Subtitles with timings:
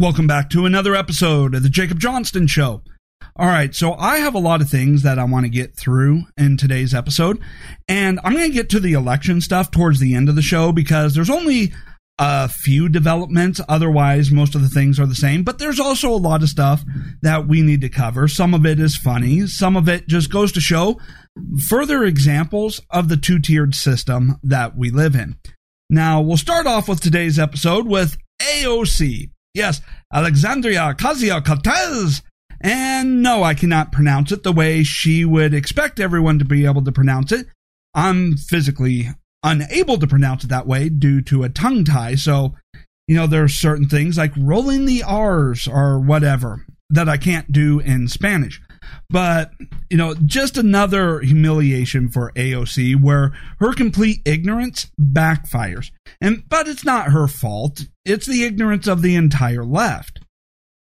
[0.00, 2.82] Welcome back to another episode of the Jacob Johnston Show.
[3.34, 6.22] All right, so I have a lot of things that I want to get through
[6.36, 7.40] in today's episode,
[7.88, 10.70] and I'm going to get to the election stuff towards the end of the show
[10.70, 11.72] because there's only
[12.16, 13.60] a few developments.
[13.68, 16.84] Otherwise, most of the things are the same, but there's also a lot of stuff
[17.22, 18.28] that we need to cover.
[18.28, 21.00] Some of it is funny, some of it just goes to show
[21.68, 25.38] further examples of the two tiered system that we live in.
[25.90, 29.30] Now, we'll start off with today's episode with AOC.
[29.54, 29.80] Yes,
[30.12, 32.22] Alexandria Ocasio Cortez.
[32.60, 36.82] And no, I cannot pronounce it the way she would expect everyone to be able
[36.82, 37.46] to pronounce it.
[37.94, 39.08] I'm physically
[39.42, 42.16] unable to pronounce it that way due to a tongue tie.
[42.16, 42.56] So,
[43.06, 47.50] you know, there are certain things like rolling the R's or whatever that I can't
[47.52, 48.60] do in Spanish.
[49.10, 49.52] But,
[49.90, 55.90] you know, just another humiliation for AOC where her complete ignorance backfires.
[56.20, 57.82] And, but it's not her fault.
[58.04, 60.20] It's the ignorance of the entire left.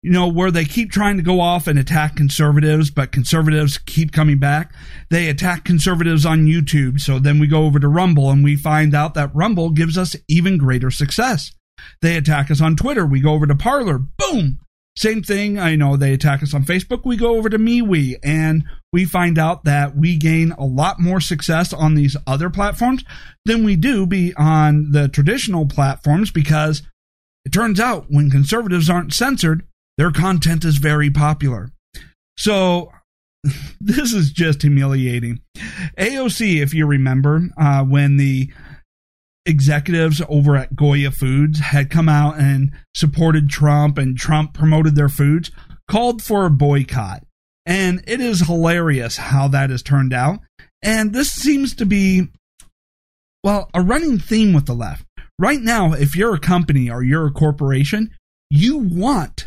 [0.02, 4.12] You know, where they keep trying to go off and attack conservatives, but conservatives keep
[4.12, 4.72] coming back.
[5.10, 7.00] They attack conservatives on YouTube.
[7.00, 10.14] So then we go over to Rumble and we find out that Rumble gives us
[10.28, 11.52] even greater success.
[12.02, 13.04] They attack us on Twitter.
[13.04, 13.98] We go over to Parler.
[13.98, 14.60] Boom
[14.96, 17.02] same thing, I know they attack us on Facebook.
[17.04, 21.20] We go over to MeWe and we find out that we gain a lot more
[21.20, 23.04] success on these other platforms
[23.44, 26.82] than we do be on the traditional platforms because
[27.44, 29.66] it turns out when conservatives aren't censored,
[29.98, 31.70] their content is very popular.
[32.38, 32.90] So
[33.80, 35.40] this is just humiliating.
[35.98, 38.50] AOC, if you remember, uh, when the
[39.46, 45.08] executives over at Goya Foods had come out and supported Trump and Trump promoted their
[45.08, 45.50] foods,
[45.88, 47.24] called for a boycott.
[47.64, 50.40] And it is hilarious how that has turned out.
[50.82, 52.28] And this seems to be,
[53.42, 55.04] well, a running theme with the left.
[55.38, 58.10] Right now, if you're a company or you're a corporation,
[58.50, 59.46] you want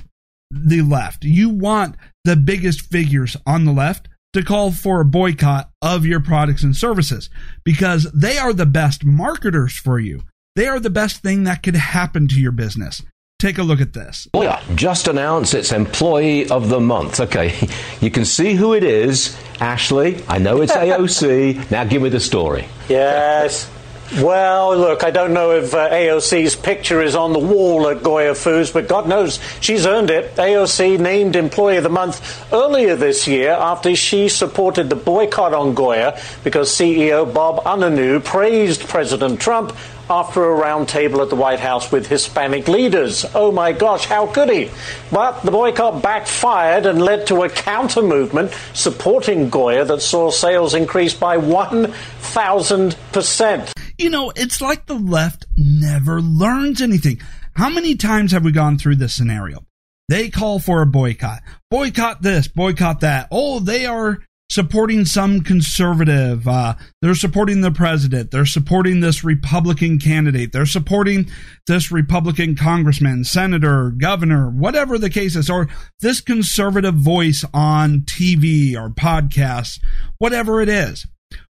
[0.52, 1.24] the left.
[1.24, 4.08] You want the biggest figures on the left
[4.40, 7.30] to call for a boycott of your products and services
[7.64, 10.24] because they are the best marketers for you.
[10.56, 13.02] They are the best thing that could happen to your business.
[13.38, 14.28] Take a look at this.
[14.34, 17.22] Goya just announced its Employee of the Month.
[17.22, 17.54] Okay,
[18.02, 19.38] you can see who it is.
[19.60, 21.72] Ashley, I know it's AOC.
[21.72, 22.68] now give me the story.
[22.90, 23.70] Yes.
[24.16, 28.34] Well, look, I don't know if uh, AOC's picture is on the wall at Goya
[28.34, 30.36] Foods, but God knows she's earned it.
[30.36, 35.76] AOC named Employee of the Month earlier this year after she supported the boycott on
[35.76, 39.76] Goya because CEO Bob Unanue praised President Trump
[40.10, 43.26] after a roundtable at the White House with Hispanic leaders.
[43.36, 44.72] Oh my gosh, how could he?
[45.12, 50.74] But the boycott backfired and led to a counter movement supporting Goya that saw sales
[50.74, 53.72] increase by 1,000%.
[53.98, 57.20] You know, it's like the left never learns anything.
[57.54, 59.66] How many times have we gone through this scenario?
[60.08, 61.42] They call for a boycott.
[61.70, 63.28] Boycott this, boycott that.
[63.32, 64.20] Oh, they are
[64.50, 66.48] supporting some conservative.
[66.48, 68.32] Uh, they're supporting the president.
[68.32, 70.52] They're supporting this Republican candidate.
[70.52, 71.30] They're supporting
[71.68, 78.76] this Republican congressman, senator, governor, whatever the case is, or this conservative voice on TV
[78.76, 79.80] or podcasts,
[80.18, 81.06] whatever it is.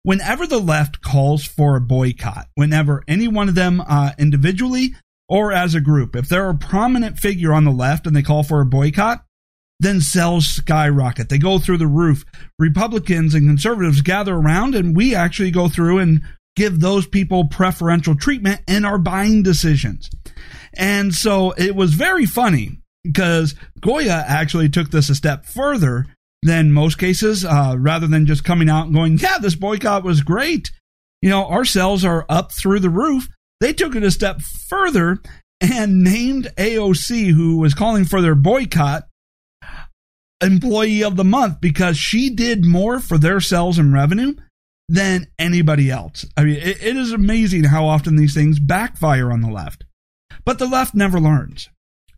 [0.04, 4.94] Whenever the left calls for a boycott, whenever any one of them uh, individually
[5.30, 8.42] or as a group, if they're a prominent figure on the left and they call
[8.42, 9.23] for a boycott,
[9.84, 11.28] then sales skyrocket.
[11.28, 12.24] They go through the roof.
[12.58, 16.22] Republicans and conservatives gather around, and we actually go through and
[16.56, 20.08] give those people preferential treatment in our buying decisions.
[20.76, 26.06] And so it was very funny because Goya actually took this a step further
[26.42, 30.20] than most cases, uh, rather than just coming out and going, yeah, this boycott was
[30.20, 30.70] great.
[31.22, 33.28] You know, our sales are up through the roof.
[33.60, 35.20] They took it a step further
[35.60, 39.04] and named AOC, who was calling for their boycott,
[40.40, 44.34] employee of the month because she did more for their sales and revenue
[44.88, 46.26] than anybody else.
[46.36, 49.84] I mean, it, it is amazing how often these things backfire on the left.
[50.44, 51.70] But the left never learns.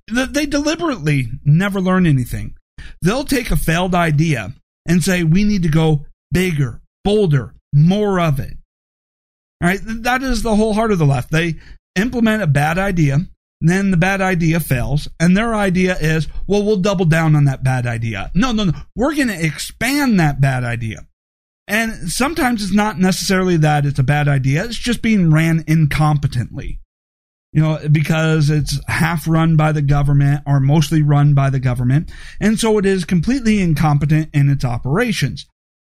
[0.09, 2.57] They deliberately never learn anything.
[3.03, 4.55] They'll take a failed idea
[4.87, 8.57] and say, we need to go bigger, bolder, more of it.
[9.63, 9.81] All right.
[9.83, 11.31] That is the whole heart of the left.
[11.31, 11.57] They
[11.97, 13.19] implement a bad idea
[13.61, 17.65] then the bad idea fails, and their idea is, well, we'll double down on that
[17.65, 18.31] bad idea.
[18.35, 18.73] No, no, no.
[18.95, 21.07] We're going to expand that bad idea.
[21.69, 26.79] And sometimes it's not necessarily that it's a bad idea, it's just being ran incompetently.
[27.53, 32.13] You know, because it's half run by the government or mostly run by the government.
[32.39, 35.47] And so it is completely incompetent in its operations.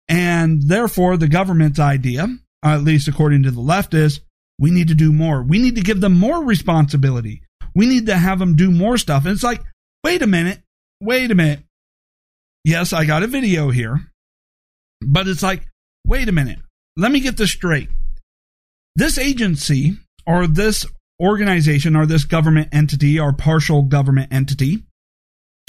[0.08, 2.28] And therefore, the government's idea,
[2.64, 4.22] at least according to the left, is
[4.58, 5.44] we need to do more.
[5.44, 7.42] We need to give them more responsibility.
[7.78, 9.26] We need to have them do more stuff.
[9.26, 9.62] And it's like,
[10.04, 10.62] wait a minute,
[11.00, 11.60] wait a minute.
[12.64, 14.00] Yes, I got a video here,
[15.00, 15.68] but it's like,
[16.04, 16.58] wait a minute,
[16.96, 17.90] let me get this straight.
[18.96, 19.96] This agency
[20.26, 20.88] or this
[21.22, 24.84] organization or this government entity or partial government entity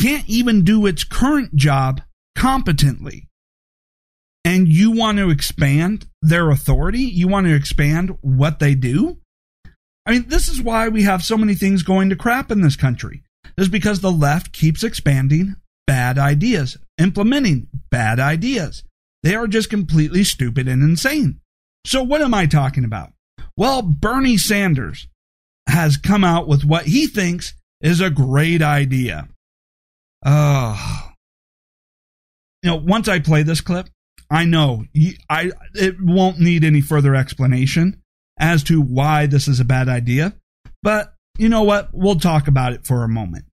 [0.00, 2.00] can't even do its current job
[2.34, 3.28] competently.
[4.46, 7.00] And you want to expand their authority?
[7.00, 9.18] You want to expand what they do?
[10.08, 12.76] I mean, this is why we have so many things going to crap in this
[12.76, 13.22] country.
[13.58, 15.56] Is because the left keeps expanding
[15.86, 18.84] bad ideas, implementing bad ideas.
[19.22, 21.40] They are just completely stupid and insane.
[21.86, 23.12] So, what am I talking about?
[23.56, 25.08] Well, Bernie Sanders
[25.68, 29.28] has come out with what he thinks is a great idea.
[30.24, 31.10] Oh.
[32.62, 33.88] You know, once I play this clip,
[34.30, 34.84] I know
[35.28, 38.00] I it won't need any further explanation
[38.38, 40.34] as to why this is a bad idea.
[40.82, 41.90] But you know what?
[41.92, 43.44] We'll talk about it for a moment.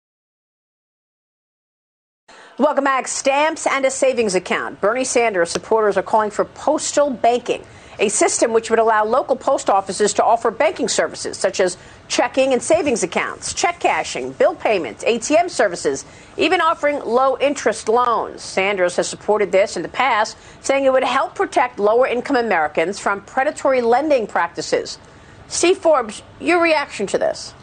[2.58, 3.08] Welcome back.
[3.10, 4.80] Stamps and a savings account.
[4.80, 7.66] Bernie Sanders supporters are calling for postal banking
[8.00, 11.78] a system which would allow local post offices to offer banking services such as
[12.08, 16.06] checking and savings accounts, check cashing, bill payments, ATM services,
[16.38, 18.42] even offering low interest loans.
[18.42, 23.00] Sanders has supported this in the past, saying it would help protect lower income Americans
[23.00, 25.00] from predatory lending practices.
[25.48, 27.54] Steve Forbes, your reaction to this?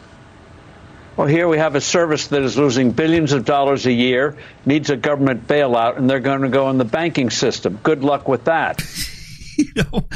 [1.15, 4.35] Well, here we have a service that is losing billions of dollars a year,
[4.65, 7.79] needs a government bailout, and they're going to go in the banking system.
[7.83, 8.83] Good luck with that.
[9.57, 10.07] you know,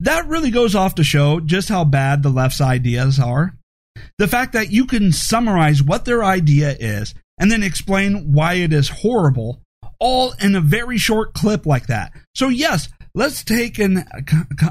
[0.00, 3.54] that really goes off to show just how bad the left's ideas are.
[4.18, 8.72] The fact that you can summarize what their idea is and then explain why it
[8.72, 9.60] is horrible
[9.98, 12.12] all in a very short clip like that.
[12.34, 14.04] So yes, let's take an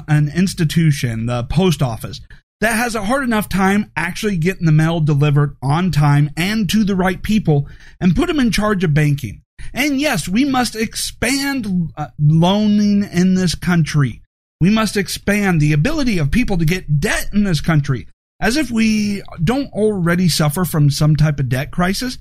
[0.08, 2.20] an institution, the post office,
[2.60, 6.84] that has a hard enough time actually getting the mail delivered on time and to
[6.84, 7.68] the right people
[8.00, 9.42] and put them in charge of banking.
[9.72, 14.22] And yes, we must expand uh, loaning in this country.
[14.60, 18.06] We must expand the ability of people to get debt in this country.
[18.40, 22.18] As if we don't already suffer from some type of debt crisis.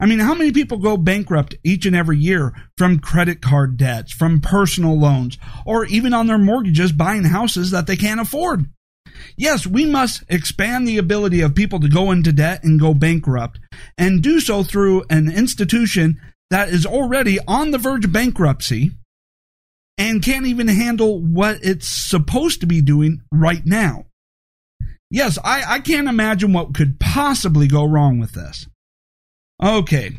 [0.00, 4.12] I mean, how many people go bankrupt each and every year from credit card debts,
[4.12, 8.66] from personal loans, or even on their mortgages buying houses that they can't afford?
[9.36, 13.60] Yes, we must expand the ability of people to go into debt and go bankrupt,
[13.96, 16.20] and do so through an institution
[16.54, 18.92] that is already on the verge of bankruptcy
[19.98, 24.04] and can't even handle what it's supposed to be doing right now.
[25.10, 28.68] Yes, I, I can't imagine what could possibly go wrong with this.
[29.60, 30.12] Okay,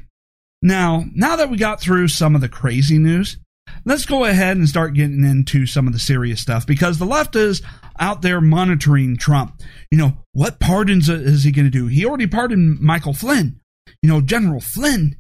[0.62, 3.38] now, now that we got through some of the crazy news,
[3.86, 7.38] let's go ahead and start getting into some of the serious stuff because the left
[7.38, 7.62] is
[7.98, 9.62] out there monitoring Trump.
[9.90, 11.88] You know, what pardons is he going to do?
[11.88, 13.62] He already pardoned Michael Flynn.
[14.02, 15.16] You know, General Flynn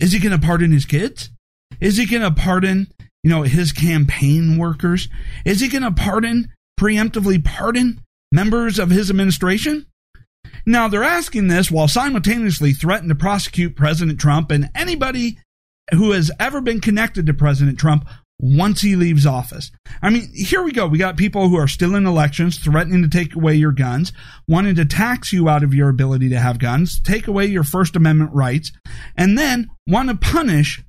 [0.00, 1.30] is he going to pardon his kids?
[1.80, 2.88] Is he going to pardon,
[3.22, 5.08] you know, his campaign workers?
[5.44, 8.00] Is he going to pardon, preemptively pardon
[8.32, 9.86] members of his administration?
[10.66, 15.38] Now, they're asking this while simultaneously threatening to prosecute President Trump and anybody
[15.92, 18.08] who has ever been connected to President Trump
[18.42, 19.70] once he leaves office.
[20.00, 20.86] I mean, here we go.
[20.86, 24.12] We got people who are still in elections threatening to take away your guns,
[24.48, 27.96] wanting to tax you out of your ability to have guns, take away your First
[27.96, 28.72] Amendment rights,
[29.16, 30.82] and then want to punish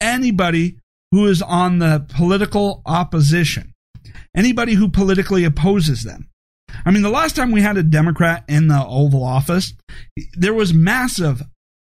[0.00, 0.78] anybody
[1.12, 3.74] who is on the political opposition,
[4.34, 6.28] anybody who politically opposes them.
[6.84, 9.74] I mean, the last time we had a Democrat in the Oval Office,
[10.34, 11.42] there was massive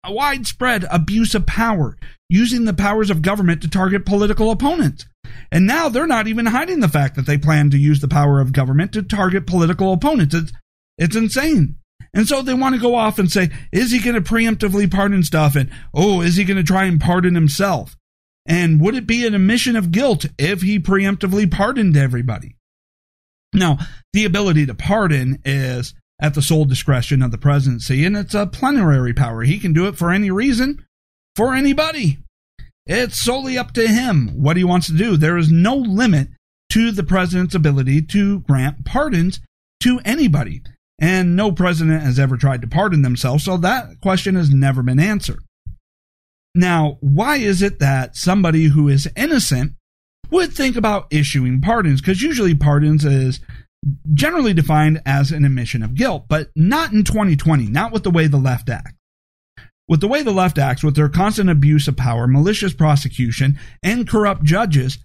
[0.06, 1.98] a widespread abuse of power,
[2.30, 5.06] using the powers of government to target political opponents.
[5.52, 8.40] And now they're not even hiding the fact that they plan to use the power
[8.40, 10.36] of government to target political opponents.
[10.36, 10.52] It's,
[10.98, 11.76] it's insane.
[12.14, 15.24] And so they want to go off and say, is he going to preemptively pardon
[15.24, 15.56] stuff?
[15.56, 17.96] And, oh, is he going to try and pardon himself?
[18.46, 22.56] And would it be an admission of guilt if he preemptively pardoned everybody?
[23.54, 23.80] Now,
[24.14, 28.48] the ability to pardon is at the sole discretion of the presidency, and it's a
[28.48, 29.44] plenary power.
[29.44, 30.86] He can do it for any reason,
[31.36, 32.20] for anybody.
[32.86, 35.18] It's solely up to him what he wants to do.
[35.18, 36.30] There is no limit
[36.72, 39.40] to the president's ability to grant pardons
[39.82, 40.62] to anybody.
[41.00, 45.00] And no president has ever tried to pardon themselves, so that question has never been
[45.00, 45.40] answered.
[46.54, 49.74] Now, why is it that somebody who is innocent
[50.32, 52.00] would think about issuing pardons?
[52.00, 53.42] Because usually pardons is
[54.14, 58.28] generally defined as an admission of guilt, but not in 2020, not with the way
[58.28, 58.94] the left acts.
[59.88, 64.08] With the way the left acts, with their constant abuse of power, malicious prosecution, and
[64.08, 64.98] corrupt judges,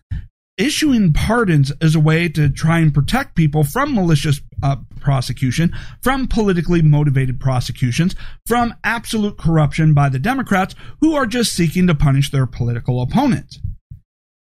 [0.57, 6.27] issuing pardons as a way to try and protect people from malicious uh, prosecution, from
[6.27, 8.15] politically motivated prosecutions,
[8.47, 13.59] from absolute corruption by the Democrats who are just seeking to punish their political opponents.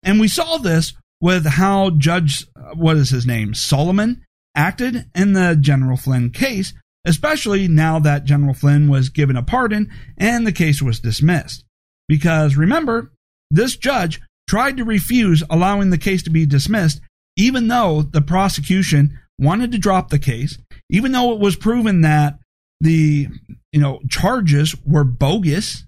[0.03, 4.25] And we saw this with how Judge, what is his name, Solomon,
[4.57, 6.75] acted in the General Flynn case,
[7.07, 9.89] especially now that General Flynn was given a pardon
[10.19, 11.65] and the case was dismissed.
[12.09, 13.13] Because remember,
[13.51, 17.01] this judge tried to refuse allowing the case to be dismissed,
[17.37, 20.59] even though the prosecution wanted to drop the case,
[20.91, 22.39] even though it was proven that
[22.81, 23.29] the
[23.71, 25.85] you know charges were bogus,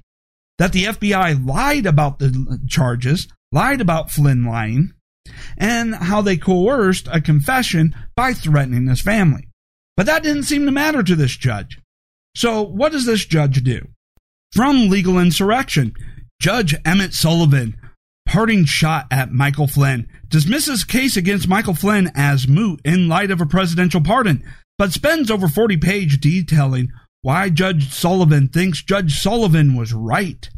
[0.59, 4.93] that the FBI lied about the charges, lied about Flynn lying,
[5.57, 9.49] and how they coerced a confession by threatening his family.
[9.97, 11.79] But that didn't seem to matter to this judge.
[12.37, 13.89] So, what does this judge do?
[14.53, 15.95] From legal insurrection,
[16.41, 17.77] Judge Emmett Sullivan,
[18.27, 23.41] parting shot at Michael Flynn, dismisses case against Michael Flynn as moot in light of
[23.41, 24.45] a presidential pardon,
[24.79, 26.91] but spends over 40 pages detailing
[27.23, 30.51] why Judge Sullivan thinks Judge Sullivan was right.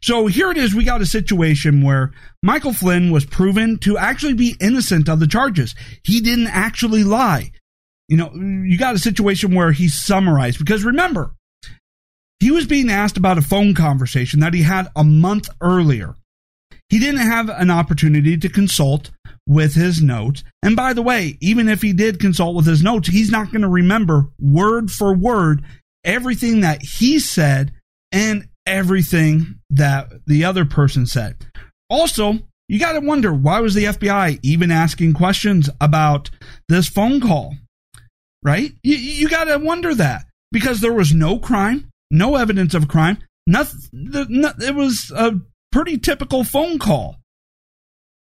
[0.00, 0.74] So here it is.
[0.74, 2.12] We got a situation where
[2.42, 5.74] Michael Flynn was proven to actually be innocent of the charges.
[6.04, 7.52] He didn't actually lie.
[8.08, 11.32] You know, you got a situation where he summarized because remember,
[12.40, 16.16] he was being asked about a phone conversation that he had a month earlier.
[16.88, 19.10] He didn't have an opportunity to consult
[19.46, 20.44] with his notes.
[20.62, 23.62] And by the way, even if he did consult with his notes, he's not going
[23.62, 25.64] to remember word for word
[26.04, 27.72] everything that he said
[28.10, 31.46] and everything that the other person said.
[31.88, 32.38] Also,
[32.68, 36.30] you got to wonder why was the FBI even asking questions about
[36.68, 37.54] this phone call?
[38.42, 38.72] Right?
[38.82, 43.18] You, you got to wonder that because there was no crime, no evidence of crime.
[43.46, 43.80] Nothing.
[43.92, 45.34] It was a
[45.70, 47.16] pretty typical phone call.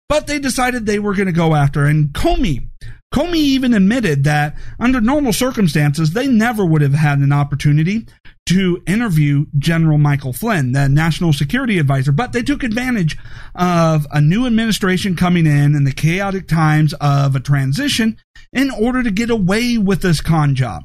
[0.08, 1.84] But they decided they were going to go after.
[1.84, 2.68] And Comey,
[3.12, 8.06] Comey even admitted that under normal circumstances, they never would have had an opportunity
[8.46, 13.18] to interview General Michael Flynn, the national security advisor, but they took advantage
[13.54, 18.16] of a new administration coming in and the chaotic times of a transition
[18.52, 20.84] in order to get away with this con job.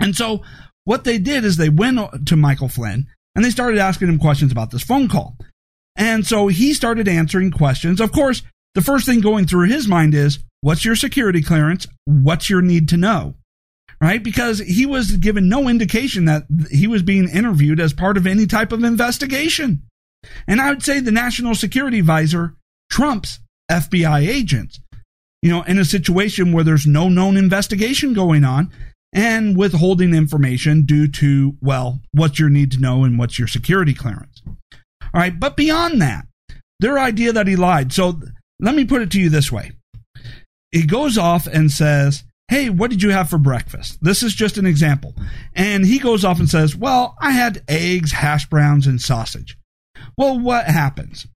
[0.00, 0.42] And so
[0.84, 3.06] what they did is they went to Michael Flynn
[3.36, 5.36] and they started asking him questions about this phone call.
[5.96, 8.00] And so he started answering questions.
[8.00, 8.42] Of course,
[8.74, 11.86] the first thing going through his mind is, what's your security clearance?
[12.04, 13.34] What's your need to know?
[14.00, 14.22] Right?
[14.22, 18.46] Because he was given no indication that he was being interviewed as part of any
[18.46, 19.82] type of investigation.
[20.46, 22.54] And I would say the national security advisor
[22.90, 23.40] trumps
[23.70, 24.80] FBI agents,
[25.42, 28.70] you know, in a situation where there's no known investigation going on
[29.12, 33.94] and withholding information due to, well, what's your need to know and what's your security
[33.94, 34.42] clearance.
[34.46, 35.38] All right.
[35.38, 36.26] But beyond that,
[36.78, 37.92] their idea that he lied.
[37.92, 38.20] So
[38.60, 39.72] let me put it to you this way.
[40.70, 44.02] He goes off and says, Hey, what did you have for breakfast?
[44.02, 45.14] This is just an example.
[45.54, 49.56] And he goes off and says, Well, I had eggs, hash browns, and sausage.
[50.18, 51.28] Well, what happens?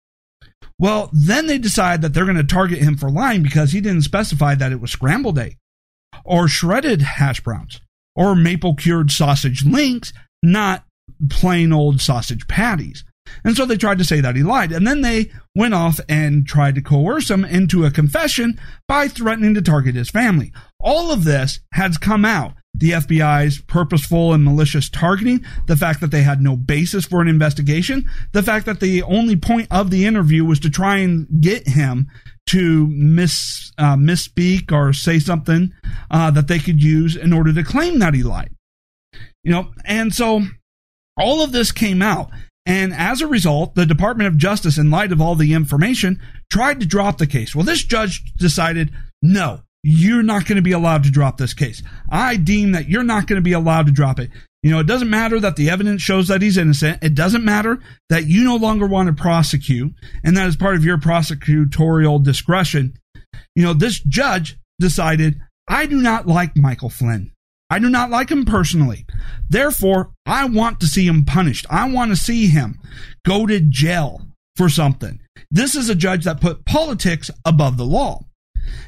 [0.76, 4.02] Well, then they decide that they're going to target him for lying because he didn't
[4.02, 5.56] specify that it was scrambled egg
[6.25, 7.80] or shredded hash browns
[8.16, 10.85] or maple cured sausage links, not
[11.30, 13.04] plain old sausage patties.
[13.44, 14.72] And so they tried to say that he lied.
[14.72, 19.54] And then they went off and tried to coerce him into a confession by threatening
[19.54, 20.52] to target his family.
[20.80, 22.54] All of this has come out.
[22.76, 27.28] The FBI's purposeful and malicious targeting, the fact that they had no basis for an
[27.28, 31.68] investigation, the fact that the only point of the interview was to try and get
[31.68, 32.08] him
[32.46, 35.72] to miss uh, misspeak or say something
[36.10, 38.50] uh, that they could use in order to claim that he lied.
[39.44, 40.42] You know, and so
[41.16, 42.30] all of this came out.
[42.66, 46.80] And as a result, the Department of Justice, in light of all the information, tried
[46.80, 47.54] to drop the case.
[47.54, 48.90] Well, this judge decided,
[49.21, 51.83] no, you're not going to be allowed to drop this case.
[52.11, 54.30] I deem that you're not going to be allowed to drop it.
[54.62, 57.04] You know, it doesn't matter that the evidence shows that he's innocent.
[57.04, 59.92] It doesn't matter that you no longer want to prosecute,
[60.25, 62.94] and that is part of your prosecutorial discretion.
[63.54, 67.30] You know, this judge decided, I do not like Michael Flynn.
[67.71, 69.06] I do not like him personally.
[69.49, 71.66] Therefore, I want to see him punished.
[71.71, 72.78] I want to see him
[73.25, 74.23] go to jail
[74.56, 75.21] for something.
[75.50, 78.21] This is a judge that put politics above the law.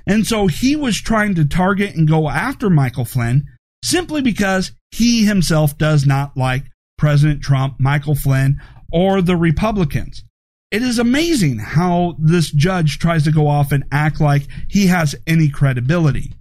[0.07, 3.47] And so he was trying to target and go after Michael Flynn
[3.85, 6.65] simply because he himself does not like
[6.99, 8.61] President Trump, Michael Flynn,
[8.93, 10.25] or the Republicans.
[10.71, 15.15] It is amazing how this judge tries to go off and act like he has
[15.27, 16.33] any credibility.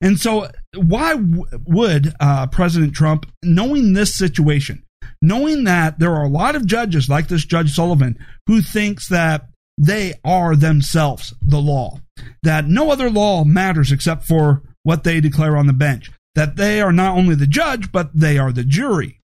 [0.00, 4.82] And so, why w- would uh, President Trump, knowing this situation,
[5.22, 9.48] knowing that there are a lot of judges like this Judge Sullivan who thinks that
[9.78, 12.00] they are themselves the law.
[12.42, 16.10] That no other law matters except for what they declare on the bench.
[16.34, 19.20] That they are not only the judge, but they are the jury.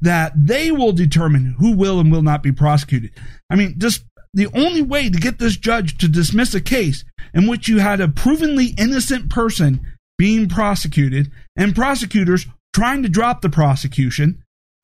[0.00, 3.12] That they will determine who will and will not be prosecuted.
[3.50, 7.46] I mean, just the only way to get this judge to dismiss a case in
[7.46, 9.80] which you had a provenly innocent person
[10.18, 14.42] being prosecuted and prosecutors trying to drop the prosecution,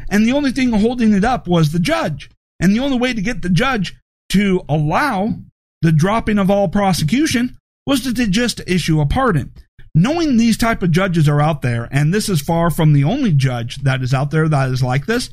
[0.09, 2.31] and the only thing holding it up was the judge.
[2.61, 3.97] And the only way to get the judge
[4.31, 5.35] to allow
[5.83, 9.53] the dropping of all prosecution was to, just issue a pardon.
[9.95, 13.33] Knowing these type of judges are out there, and this is far from the only
[13.33, 15.31] judge that is out there that is like this,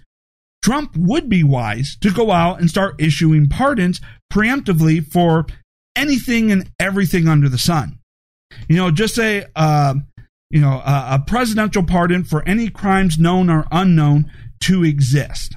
[0.62, 4.00] Trump would be wise to go out and start issuing pardons
[4.32, 5.48] preemptively for
[5.96, 7.98] anything and everything under the sun.
[8.68, 9.96] You know, just say, uh,
[10.50, 14.32] you know, a, a presidential pardon for any crimes known or unknown
[14.62, 15.56] to exist.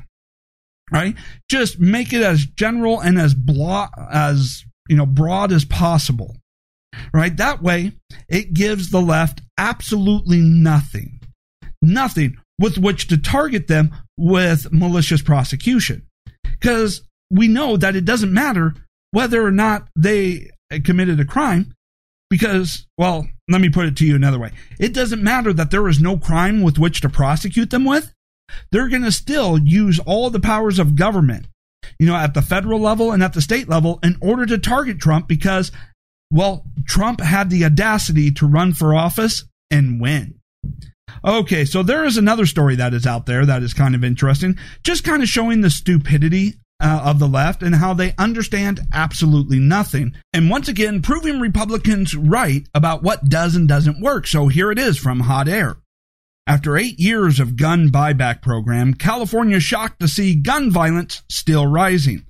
[0.92, 1.16] Right?
[1.50, 6.36] Just make it as general and as blo- as you know broad as possible.
[7.12, 7.36] Right?
[7.36, 7.92] That way,
[8.28, 11.20] it gives the left absolutely nothing,
[11.82, 16.06] nothing with which to target them with malicious prosecution.
[16.42, 18.74] Because we know that it doesn't matter
[19.10, 20.50] whether or not they
[20.84, 21.72] committed a crime.
[22.30, 24.52] Because, well, let me put it to you another way.
[24.78, 28.12] It doesn't matter that there is no crime with which to prosecute them with.
[28.70, 31.46] They're going to still use all the powers of government,
[31.98, 34.98] you know, at the federal level and at the state level in order to target
[34.98, 35.70] Trump because,
[36.30, 40.38] well, Trump had the audacity to run for office and win.
[41.24, 44.58] Okay, so there is another story that is out there that is kind of interesting,
[44.82, 49.58] just kind of showing the stupidity uh, of the left and how they understand absolutely
[49.58, 50.14] nothing.
[50.32, 54.26] And once again, proving Republicans right about what does and doesn't work.
[54.26, 55.76] So here it is from Hot Air.
[56.46, 62.26] After eight years of gun buyback program, California shocked to see gun violence still rising.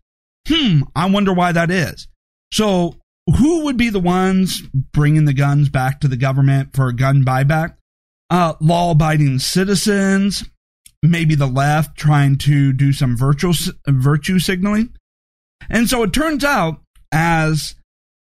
[0.46, 2.06] Hmm, I wonder why that is.
[2.52, 2.96] So,
[3.38, 4.60] who would be the ones
[4.92, 7.74] bringing the guns back to the government for a gun buyback?
[8.30, 10.44] uh, law abiding citizens,
[11.04, 13.52] maybe the left trying to do some virtual,
[13.86, 14.94] virtue signaling.
[15.68, 16.80] And so it turns out
[17.12, 17.74] as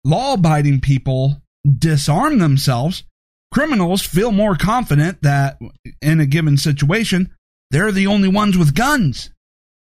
[0.04, 1.40] law abiding people
[1.78, 3.04] disarm themselves,
[3.52, 5.58] criminals feel more confident that
[6.02, 7.32] in a given situation,
[7.70, 9.30] they're the only ones with guns.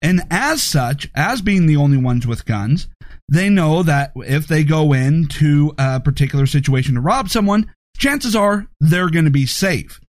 [0.02, 2.88] And as such, as being the only ones with guns,
[3.30, 8.66] they know that if they go into a particular situation to rob someone, chances are
[8.80, 10.00] they're going to be safe.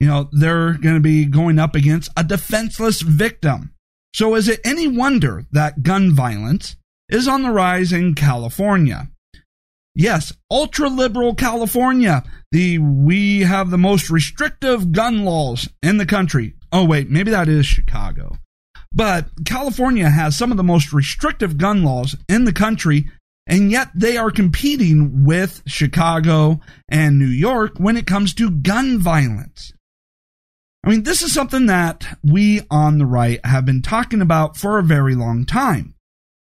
[0.00, 3.74] You know, they're going to be going up against a defenseless victim.
[4.14, 6.76] So is it any wonder that gun violence
[7.08, 9.10] is on the rise in California?
[9.94, 12.24] Yes, ultra liberal California.
[12.50, 16.54] The we have the most restrictive gun laws in the country.
[16.72, 18.36] Oh wait, maybe that is Chicago.
[18.92, 23.10] But California has some of the most restrictive gun laws in the country
[23.46, 28.98] and yet they are competing with Chicago and New York when it comes to gun
[28.98, 29.72] violence.
[30.82, 34.78] I mean, this is something that we on the right have been talking about for
[34.78, 35.94] a very long time.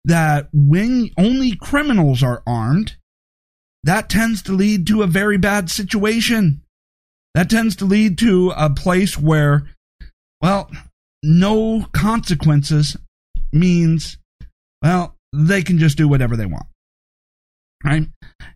[0.06, 2.96] That when only criminals are armed,
[3.84, 6.62] that tends to lead to a very bad situation.
[7.36, 9.68] That tends to lead to a place where,
[10.42, 10.70] well,
[11.22, 12.96] no consequences
[13.52, 14.18] means,
[14.82, 16.68] well, they can just do whatever they want.
[17.84, 18.08] Right?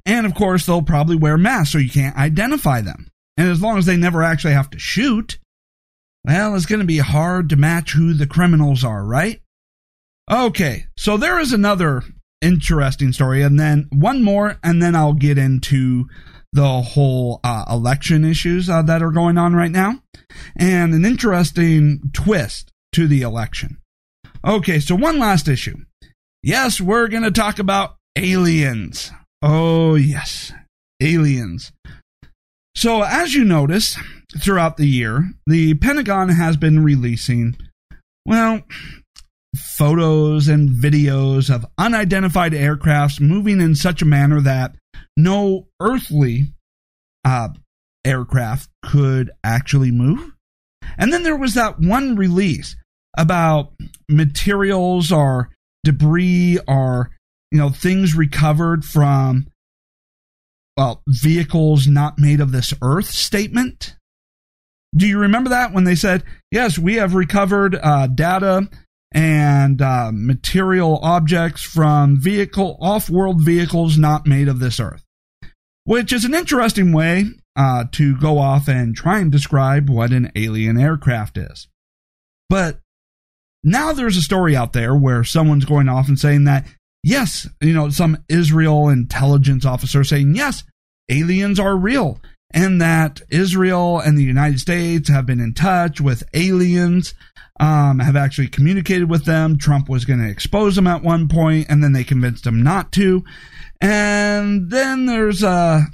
[0.05, 3.07] And of course, they'll probably wear masks so you can't identify them.
[3.35, 5.39] And as long as they never actually have to shoot,
[6.27, 9.41] well, it's going to be hard to match who the criminals are, right?
[10.29, 12.03] Okay, so there is another
[12.41, 16.05] interesting story, and then one more, and then I'll get into
[16.51, 20.01] the whole uh, election issues uh, that are going on right now,
[20.57, 23.77] and an interesting twist to the election.
[24.45, 25.77] Okay, so one last issue.
[26.43, 29.11] Yes, we're going to talk about aliens.
[29.41, 30.51] Oh, yes,
[31.01, 31.71] aliens.
[32.75, 33.97] So, as you notice
[34.35, 37.57] throughout the year, the Pentagon has been releasing,
[38.25, 38.61] well,
[39.55, 44.75] photos and videos of unidentified aircrafts moving in such a manner that
[45.15, 46.53] no earthly
[47.25, 47.49] uh,
[48.05, 50.33] aircraft could actually move.
[50.97, 52.75] And then there was that one release
[53.17, 53.73] about
[54.09, 55.49] materials or
[55.83, 57.09] debris or
[57.51, 59.47] you know things recovered from
[60.77, 63.95] well, vehicles not made of this earth statement.
[64.97, 68.67] Do you remember that when they said, yes, we have recovered uh, data
[69.13, 75.03] and uh, material objects from vehicle off-world vehicles not made of this earth,
[75.83, 80.31] which is an interesting way uh, to go off and try and describe what an
[80.35, 81.67] alien aircraft is.
[82.49, 82.79] But
[83.63, 86.65] now there's a story out there where someone's going off and saying that
[87.03, 90.63] yes, you know, some Israel intelligence officer saying, yes,
[91.09, 92.19] aliens are real
[92.51, 97.13] and that Israel and the United States have been in touch with aliens,
[97.59, 99.57] um, have actually communicated with them.
[99.57, 102.91] Trump was going to expose them at one point, and then they convinced him not
[102.93, 103.23] to.
[103.81, 105.85] And then there's a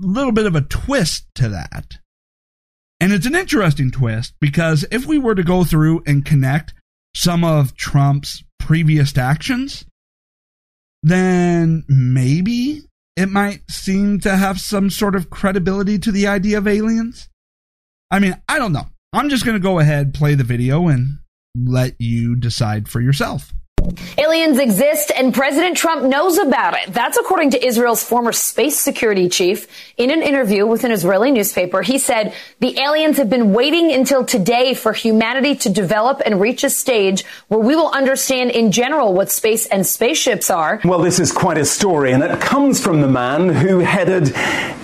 [0.00, 1.98] little bit of a twist to that.
[3.00, 6.74] And it's an interesting twist because if we were to go through and connect
[7.14, 9.84] some of Trump's previous actions,
[11.02, 12.82] then maybe
[13.16, 17.28] it might seem to have some sort of credibility to the idea of aliens.
[18.10, 18.86] I mean, I don't know.
[19.12, 21.18] I'm just going to go ahead, play the video, and
[21.56, 23.52] let you decide for yourself.
[24.16, 26.92] Aliens exist and President Trump knows about it.
[26.92, 29.66] That's according to Israel's former space security chief.
[29.96, 34.24] In an interview with an Israeli newspaper, he said the aliens have been waiting until
[34.24, 39.12] today for humanity to develop and reach a stage where we will understand in general
[39.12, 40.80] what space and spaceships are.
[40.84, 44.34] Well, this is quite a story, and it comes from the man who headed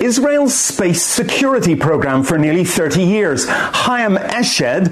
[0.01, 3.47] Israel's space security program for nearly 30 years.
[3.49, 4.91] Chaim Eshed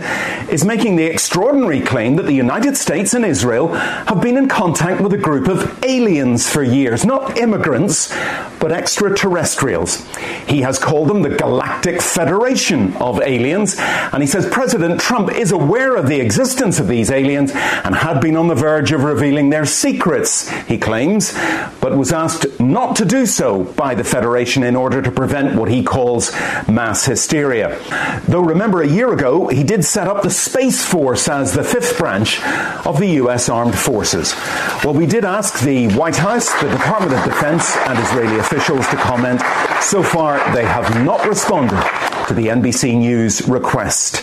[0.51, 3.69] is making the extraordinary claim that the United States and Israel
[4.07, 8.15] have been in contact with a group of aliens for years, not immigrants,
[8.61, 10.07] but extraterrestrials.
[10.47, 15.53] He has called them the Galactic Federation of Aliens, and he says President Trump is
[15.53, 19.51] aware of the existence of these aliens and had been on the verge of revealing
[19.51, 21.33] their secrets, he claims,
[21.81, 25.71] but was asked not to do so by the Federation in order to prevent what
[25.71, 26.33] he calls
[26.69, 27.79] mass hysteria.
[28.27, 31.99] Though remember, a year ago, he did set up the Space Force as the fifth
[31.99, 32.43] branch
[32.87, 33.49] of the U.S.
[33.49, 33.88] Armed Forces.
[33.89, 38.97] Well, we did ask the White House, the Department of Defense, and Israeli officials to
[38.97, 39.41] comment.
[39.83, 41.81] So far, they have not responded
[42.29, 44.23] to the NBC News request,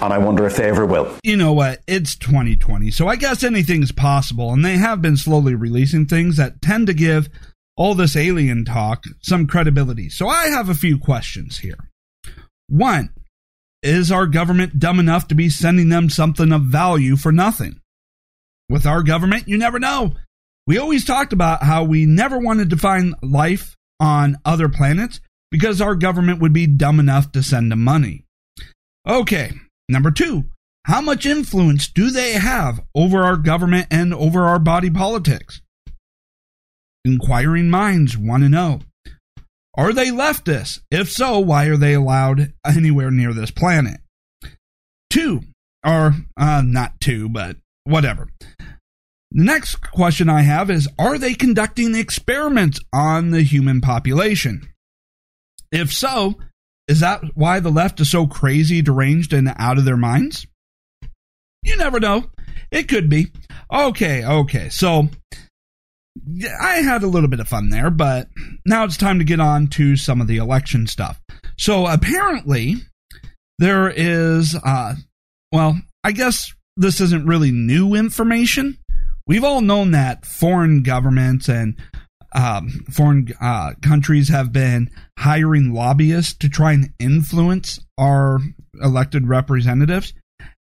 [0.00, 1.14] and I wonder if they ever will.
[1.22, 1.82] You know what?
[1.86, 6.62] It's 2020, so I guess anything's possible, and they have been slowly releasing things that
[6.62, 7.28] tend to give
[7.76, 10.08] all this alien talk some credibility.
[10.08, 11.90] So I have a few questions here.
[12.68, 13.10] One,
[13.82, 17.81] is our government dumb enough to be sending them something of value for nothing?
[18.72, 20.14] With our government, you never know.
[20.66, 25.82] We always talked about how we never wanted to find life on other planets because
[25.82, 28.24] our government would be dumb enough to send them money.
[29.06, 29.52] Okay,
[29.90, 30.44] number two,
[30.86, 35.60] how much influence do they have over our government and over our body politics?
[37.04, 38.80] Inquiring minds want to know.
[39.76, 40.80] Are they leftists?
[40.90, 44.00] If so, why are they allowed anywhere near this planet?
[45.10, 45.42] Two,
[45.84, 48.28] or uh, not two, but whatever.
[49.34, 54.68] The next question I have is Are they conducting experiments on the human population?
[55.70, 56.34] If so,
[56.86, 60.46] is that why the left is so crazy, deranged, and out of their minds?
[61.62, 62.24] You never know.
[62.70, 63.32] It could be.
[63.72, 64.68] Okay, okay.
[64.68, 65.08] So
[66.60, 68.28] I had a little bit of fun there, but
[68.66, 71.20] now it's time to get on to some of the election stuff.
[71.58, 72.76] So apparently,
[73.58, 74.94] there is, uh,
[75.52, 78.78] well, I guess this isn't really new information.
[79.26, 81.76] We've all known that foreign governments and
[82.34, 88.40] um, foreign uh, countries have been hiring lobbyists to try and influence our
[88.82, 90.14] elected representatives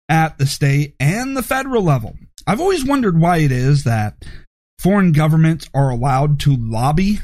[0.09, 2.17] at the state and the federal level.
[2.47, 4.25] I've always wondered why it is that
[4.79, 7.21] foreign governments are allowed to lobby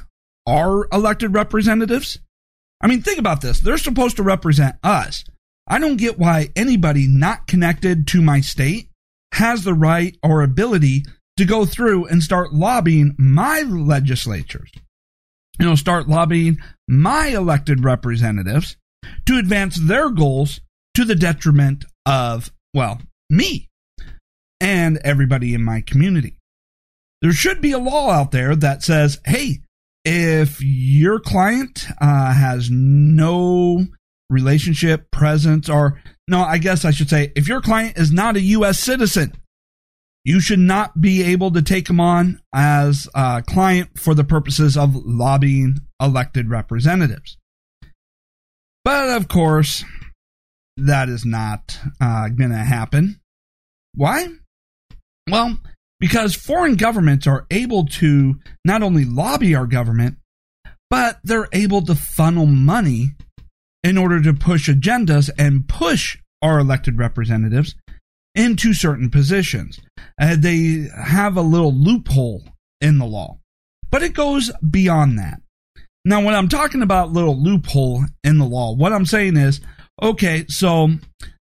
[0.46, 2.18] our elected representatives.
[2.80, 3.58] I mean, think about this.
[3.58, 5.24] They're supposed to represent us.
[5.66, 8.88] I don't get why anybody not connected to my state
[9.34, 11.04] has the right or ability
[11.36, 14.70] to go through and start lobbying my legislatures.
[15.58, 18.76] You know, start lobbying my elected representatives
[19.26, 20.60] to advance their goals
[20.94, 23.68] to the detriment of, well, me
[24.60, 26.36] and everybody in my community.
[27.22, 29.60] There should be a law out there that says, hey,
[30.04, 33.86] if your client uh, has no
[34.30, 38.40] relationship, presence, or no, I guess I should say, if your client is not a
[38.40, 38.78] U.S.
[38.78, 39.32] citizen,
[40.24, 44.76] you should not be able to take them on as a client for the purposes
[44.76, 47.36] of lobbying elected representatives.
[48.84, 49.84] But of course,
[50.76, 53.20] that is not uh, going to happen.
[53.94, 54.28] Why?
[55.30, 55.58] Well,
[56.00, 58.34] because foreign governments are able to
[58.64, 60.16] not only lobby our government,
[60.90, 63.10] but they're able to funnel money
[63.86, 67.74] in order to push agendas and push our elected representatives
[68.34, 69.80] into certain positions.
[70.20, 72.42] Uh, they have a little loophole
[72.80, 73.38] in the law,
[73.90, 75.40] but it goes beyond that.
[76.04, 79.60] Now, when I'm talking about little loophole in the law, what I'm saying is,
[80.02, 80.88] okay, so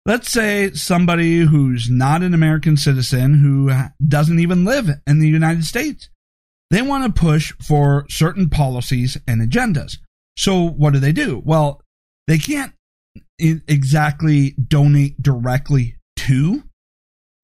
[0.06, 3.71] let's say somebody who's not an American citizen who
[4.08, 6.10] doesn't even live in the United States
[6.71, 9.97] they want to push for certain policies and agendas.
[10.38, 11.41] So what do they do?
[11.45, 11.82] Well,
[12.32, 12.72] they can't
[13.38, 16.63] exactly donate directly to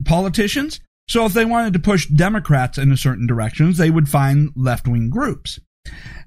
[0.05, 0.79] politicians.
[1.09, 4.87] So if they wanted to push Democrats in a certain directions, they would find left
[4.87, 5.59] wing groups.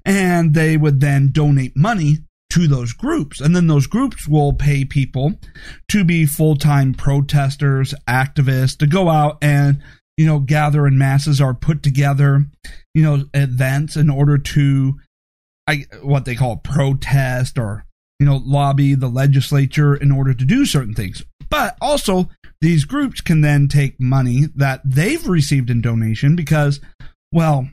[0.05, 2.17] And they would then donate money
[2.51, 3.41] to those groups.
[3.41, 5.39] And then those groups will pay people
[5.89, 9.81] to be full time protesters, activists, to go out and,
[10.17, 12.45] you know, gather in masses or put together,
[12.93, 14.99] you know, events in order to,
[15.65, 17.87] I, what they call protest or,
[18.21, 21.23] you know, lobby the legislature in order to do certain things.
[21.49, 22.29] But also,
[22.61, 26.79] these groups can then take money that they've received in donation because,
[27.31, 27.67] well,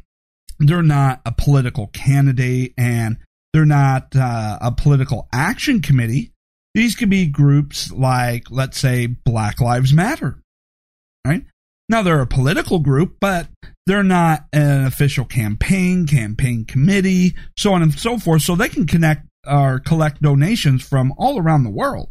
[0.59, 3.19] they're not a political candidate and
[3.53, 6.33] they're not uh, a political action committee.
[6.75, 10.39] These could be groups like, let's say, Black Lives Matter.
[11.27, 11.45] Right?
[11.91, 13.49] Now, they're a political group, but
[13.87, 18.41] they're not an official campaign, campaign committee, so on and so forth.
[18.41, 22.11] So they can connect or collect donations from all around the world.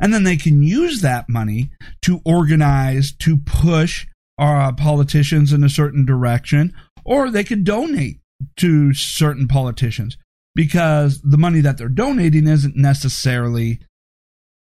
[0.00, 1.70] And then they can use that money
[2.02, 4.06] to organize, to push
[4.38, 8.18] our uh, politicians in a certain direction, or they could donate
[8.56, 10.16] to certain politicians
[10.54, 13.80] because the money that they're donating isn't necessarily,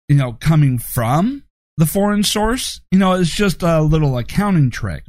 [0.08, 1.44] you know, coming from
[1.76, 2.80] the foreign source.
[2.90, 5.04] You know, it's just a little accounting trick.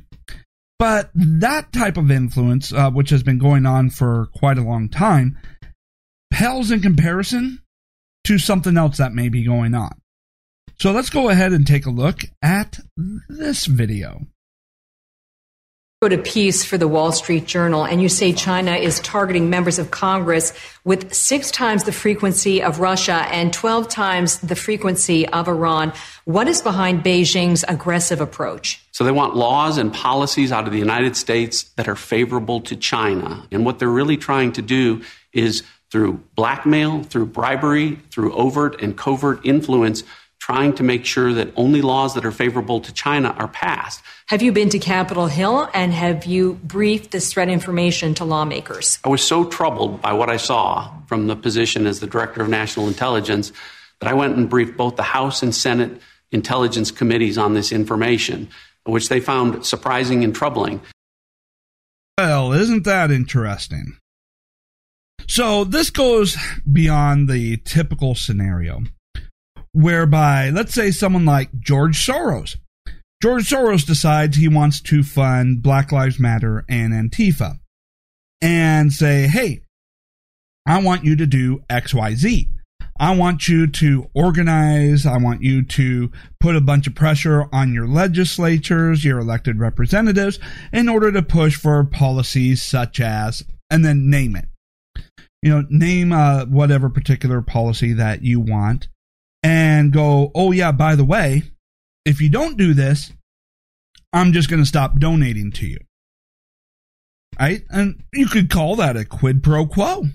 [0.79, 4.89] But that type of influence, uh, which has been going on for quite a long
[4.89, 5.37] time,
[6.31, 7.61] pales in comparison
[8.23, 10.01] to something else that may be going on.
[10.79, 12.79] So let's go ahead and take a look at
[13.29, 14.21] this video
[16.03, 19.77] wrote a piece for the Wall Street Journal, and you say China is targeting members
[19.77, 20.51] of Congress
[20.83, 25.93] with six times the frequency of Russia and 12 times the frequency of Iran.
[26.25, 28.83] What is behind Beijing's aggressive approach?
[28.89, 32.75] So they want laws and policies out of the United States that are favorable to
[32.75, 33.45] China.
[33.51, 35.61] And what they're really trying to do is
[35.91, 40.03] through blackmail, through bribery, through overt and covert influence,
[40.39, 44.01] trying to make sure that only laws that are favorable to China are passed.
[44.27, 48.97] Have you been to Capitol Hill and have you briefed this threat information to lawmakers?
[49.03, 52.49] I was so troubled by what I saw from the position as the Director of
[52.49, 53.51] National Intelligence
[53.99, 56.01] that I went and briefed both the House and Senate
[56.31, 58.49] intelligence committees on this information,
[58.85, 60.81] which they found surprising and troubling.
[62.17, 63.97] Well, isn't that interesting?
[65.31, 66.35] So, this goes
[66.69, 68.81] beyond the typical scenario
[69.71, 72.57] whereby, let's say, someone like George Soros.
[73.23, 77.59] George Soros decides he wants to fund Black Lives Matter and Antifa
[78.41, 79.61] and say, hey,
[80.65, 82.49] I want you to do XYZ.
[82.99, 85.05] I want you to organize.
[85.05, 90.39] I want you to put a bunch of pressure on your legislatures, your elected representatives,
[90.73, 94.49] in order to push for policies such as, and then name it.
[95.41, 98.87] You know, name uh, whatever particular policy that you want
[99.43, 101.43] and go, oh, yeah, by the way,
[102.05, 103.11] if you don't do this,
[104.13, 105.79] I'm just going to stop donating to you.
[107.39, 107.63] Right?
[107.69, 110.05] And you could call that a quid pro quo.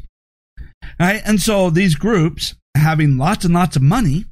[1.00, 1.22] Right?
[1.24, 4.26] And so these groups having lots and lots of money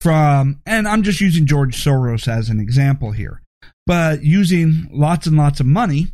[0.00, 3.42] from, and I'm just using George Soros as an example here,
[3.86, 6.08] but using lots and lots of money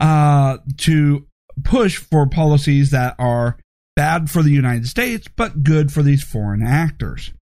[0.00, 1.26] uh, to
[1.62, 3.58] push for policies that are
[3.96, 7.32] bad for the United States, but good for these foreign actors.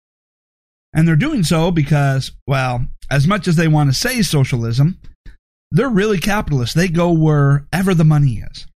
[0.94, 4.98] And they're doing so because, well, as much as they want to say socialism,
[5.70, 6.74] they're really capitalists.
[6.74, 8.66] They go wherever the money is.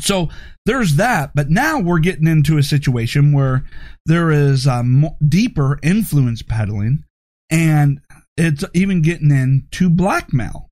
[0.00, 0.28] So
[0.66, 1.32] there's that.
[1.34, 3.64] But now we're getting into a situation where
[4.06, 7.04] there is um, deeper influence peddling
[7.50, 8.00] and
[8.36, 10.68] it's even getting into blackmail.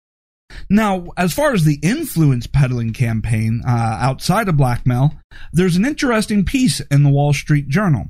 [0.69, 5.15] Now, as far as the influence peddling campaign uh, outside of blackmail,
[5.53, 8.09] there's an interesting piece in the Wall Street Journal.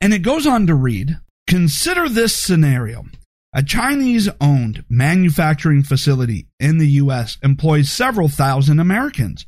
[0.00, 3.04] And it goes on to read Consider this scenario.
[3.52, 7.38] A Chinese owned manufacturing facility in the U.S.
[7.42, 9.46] employs several thousand Americans.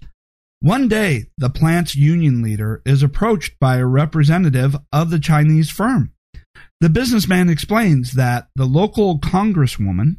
[0.61, 6.13] One day, the plant's union leader is approached by a representative of the Chinese firm.
[6.81, 10.19] The businessman explains that the local congresswoman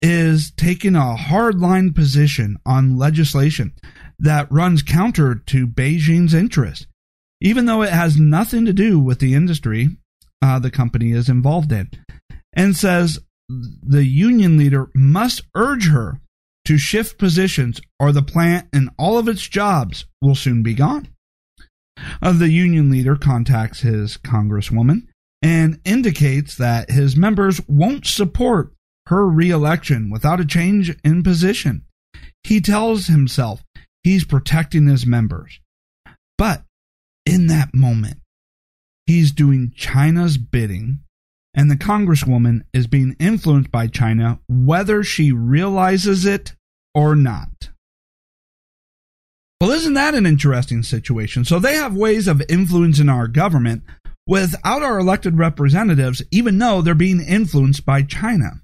[0.00, 3.74] is taking a hardline position on legislation
[4.18, 6.86] that runs counter to Beijing's interests,
[7.40, 9.96] even though it has nothing to do with the industry
[10.40, 11.90] uh, the company is involved in,
[12.52, 16.20] and says the union leader must urge her
[16.64, 21.08] to shift positions or the plant and all of its jobs will soon be gone.
[22.22, 25.06] Uh, the union leader contacts his congresswoman
[25.42, 28.72] and indicates that his members won't support
[29.08, 31.82] her reelection without a change in position.
[32.44, 33.64] He tells himself
[34.02, 35.60] he's protecting his members.
[36.36, 36.64] But
[37.24, 38.18] in that moment,
[39.06, 41.00] he's doing China's bidding,
[41.54, 46.54] and the Congresswoman is being influenced by China, whether she realizes it
[46.94, 47.70] or not.
[49.60, 51.44] Well, isn't that an interesting situation?
[51.44, 53.82] So they have ways of influencing our government
[54.26, 58.60] without our elected representatives, even though they're being influenced by China.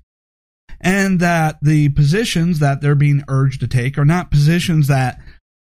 [0.81, 5.19] And that the positions that they're being urged to take are not positions that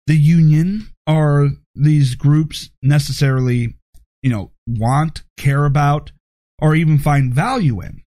[0.06, 3.74] the union or these groups necessarily,
[4.22, 6.12] you know, want, care about,
[6.60, 8.02] or even find value in.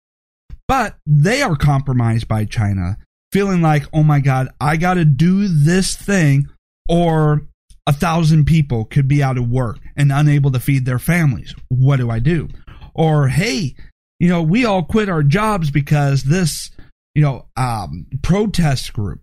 [0.68, 2.96] But they are compromised by China,
[3.32, 6.48] feeling like, oh my God, I got to do this thing
[6.88, 7.46] or
[7.86, 11.54] a thousand people could be out of work and unable to feed their families.
[11.68, 12.48] What do I do?
[12.94, 13.74] Or, hey,
[14.18, 16.70] you know, we all quit our jobs because this,
[17.14, 19.20] you know, um, protest group,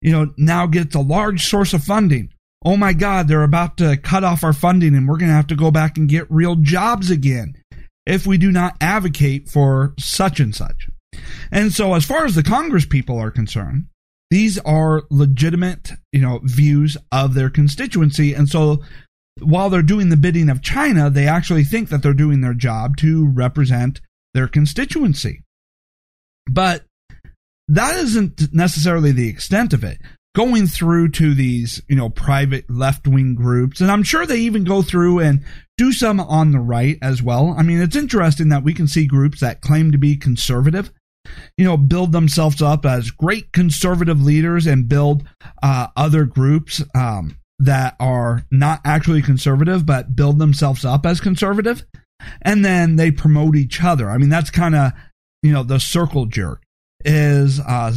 [0.00, 2.30] you know, now gets a large source of funding.
[2.64, 5.46] Oh my God, they're about to cut off our funding and we're going to have
[5.48, 7.54] to go back and get real jobs again
[8.06, 10.88] if we do not advocate for such and such.
[11.50, 13.86] And so, as far as the Congress people are concerned,
[14.30, 18.34] these are legitimate, you know, views of their constituency.
[18.34, 18.82] And so
[19.40, 22.96] while they're doing the bidding of China, they actually think that they're doing their job
[22.98, 24.00] to represent
[24.32, 25.42] their constituency.
[26.50, 26.84] But
[27.68, 29.98] that isn't necessarily the extent of it.
[30.34, 34.64] Going through to these, you know, private left wing groups, and I'm sure they even
[34.64, 35.44] go through and
[35.76, 37.54] do some on the right as well.
[37.56, 40.90] I mean, it's interesting that we can see groups that claim to be conservative
[41.56, 45.24] you know, build themselves up as great conservative leaders and build
[45.62, 51.84] uh, other groups um, that are not actually conservative, but build themselves up as conservative.
[52.42, 54.10] And then they promote each other.
[54.10, 54.92] I mean, that's kind of,
[55.42, 56.62] you know, the circle jerk
[57.04, 57.92] is uh,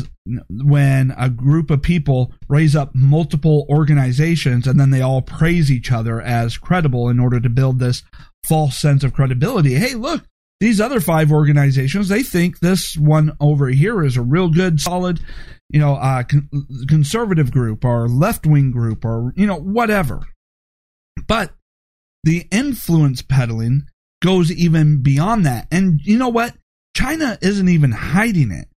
[0.50, 5.92] when a group of people raise up multiple organizations and then they all praise each
[5.92, 8.04] other as credible in order to build this
[8.48, 9.76] false sense of credibility.
[9.76, 10.24] Hey, look,
[10.60, 15.20] these other five organizations, they think this one over here is a real good, solid,
[15.70, 16.50] you know, uh, con-
[16.88, 20.22] conservative group or left wing group or, you know, whatever.
[21.28, 21.54] But
[22.24, 23.88] the influence peddling
[24.22, 25.68] goes even beyond that.
[25.72, 26.56] And you know what?
[26.96, 28.68] China isn't even hiding it.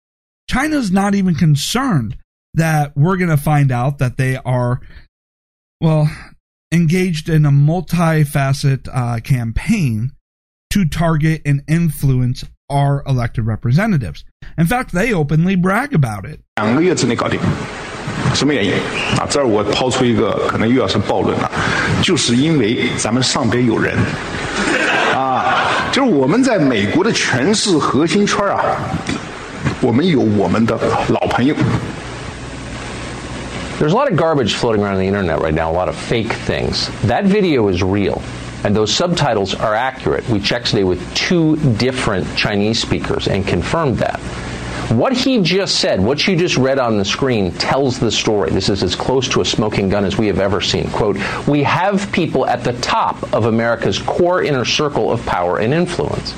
[0.49, 2.17] China's not even concerned
[2.53, 4.79] that we're going to find out that they are,
[5.81, 6.09] well,
[6.71, 10.11] engaged in a multifaceted uh, campaign
[10.69, 14.23] to target and influence our elected representatives.
[14.57, 16.39] In fact, they openly brag about it.
[16.55, 17.39] 两个月之内搞定，
[18.33, 18.73] 什么原因
[19.17, 19.27] 啊？
[19.29, 21.51] 这儿我抛出一个可能又要是暴论了，
[22.01, 23.97] 就是因为咱们上边有人
[25.13, 28.63] 啊，就是我们在美国的权势核心圈啊，
[29.81, 30.77] 我们有我们的
[31.09, 31.55] 老朋友。
[33.79, 36.89] There's a lot of garbage floating around the internet right now, a lot of fake things.
[37.07, 38.21] That video is real
[38.65, 40.27] and those subtitles are accurate.
[40.27, 44.19] We checked today with two different Chinese speakers and confirmed that.
[44.89, 48.49] What he just said, what you just read on the screen, tells the story.
[48.49, 50.89] This is as close to a smoking gun as we have ever seen.
[50.89, 51.17] Quote,
[51.47, 56.33] we have people at the top of America's core inner circle of power and influence.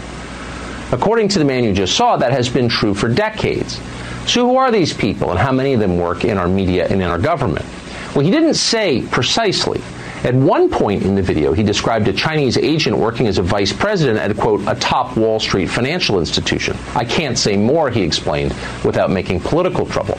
[0.92, 3.80] According to the man you just saw, that has been true for decades.
[4.26, 7.02] So, who are these people, and how many of them work in our media and
[7.02, 7.64] in our government?
[8.14, 9.80] Well, he didn't say precisely.
[10.22, 13.72] At one point in the video, he described a Chinese agent working as a vice
[13.72, 16.76] president at, quote, a top Wall Street financial institution.
[16.94, 20.18] I can't say more, he explained, without making political trouble.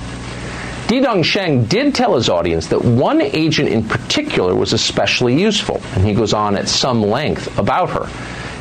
[0.87, 6.05] Di Dongsheng did tell his audience that one agent in particular was especially useful, and
[6.05, 8.09] he goes on at some length about her.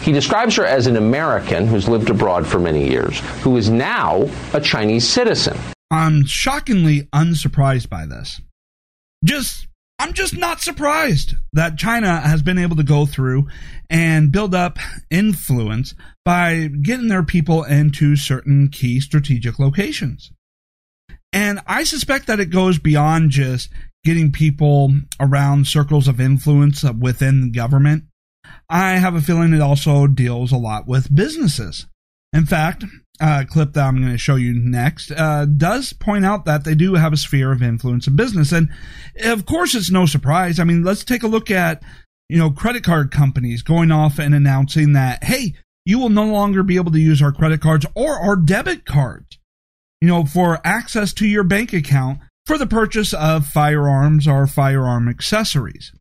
[0.02, 4.28] He describes her as an American who's lived abroad for many years, who is now
[4.52, 5.56] a Chinese citizen.
[5.90, 8.40] I'm shockingly unsurprised by this.
[9.24, 13.46] Just I'm just not surprised that China has been able to go through
[13.88, 14.78] and build up
[15.10, 20.32] influence by getting their people into certain key strategic locations.
[21.32, 23.70] And I suspect that it goes beyond just
[24.04, 28.05] getting people around circles of influence within the government.
[28.68, 31.86] I have a feeling it also deals a lot with businesses.
[32.32, 32.84] In fact,
[33.20, 36.74] a clip that I'm going to show you next uh, does point out that they
[36.74, 38.52] do have a sphere of influence in business.
[38.52, 38.70] And
[39.24, 40.58] of course, it's no surprise.
[40.58, 41.82] I mean, let's take a look at,
[42.28, 45.54] you know, credit card companies going off and announcing that, hey,
[45.84, 49.38] you will no longer be able to use our credit cards or our debit cards,
[50.00, 55.08] you know, for access to your bank account for the purchase of firearms or firearm
[55.08, 55.92] accessories.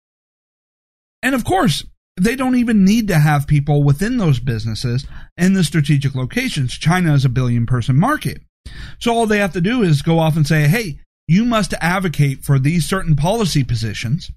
[1.22, 1.86] And of course,
[2.22, 5.08] they don't even need to have people within those businesses
[5.38, 6.78] in the strategic locations.
[6.78, 8.42] China is a billion person market.
[9.00, 12.44] So all they have to do is go off and say, hey, you must advocate
[12.44, 14.30] for these certain policy positions.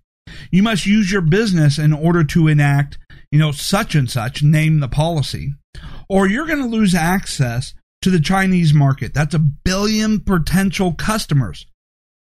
[0.51, 2.97] You must use your business in order to enact,
[3.31, 5.53] you know, such and such, name the policy,
[6.09, 9.13] or you're going to lose access to the Chinese market.
[9.13, 11.67] That's a billion potential customers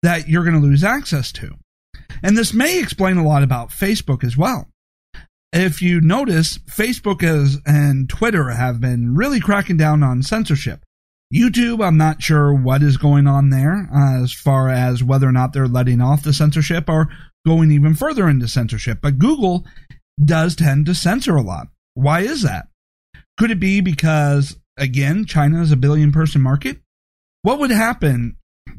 [0.03, 1.57] that you're going to lose access to.
[2.23, 4.69] And this may explain a lot about Facebook as well.
[5.53, 10.85] If you notice, Facebook is, and Twitter have been really cracking down on censorship.
[11.35, 15.53] YouTube, I'm not sure what is going on there as far as whether or not
[15.53, 17.09] they're letting off the censorship or
[17.47, 18.99] going even further into censorship.
[19.01, 19.65] But Google
[20.25, 21.69] does tend to censor a lot.
[21.95, 22.69] Why is that?
[23.37, 26.79] Could it be because, again, China is a billion person market?
[27.43, 28.37] What would happen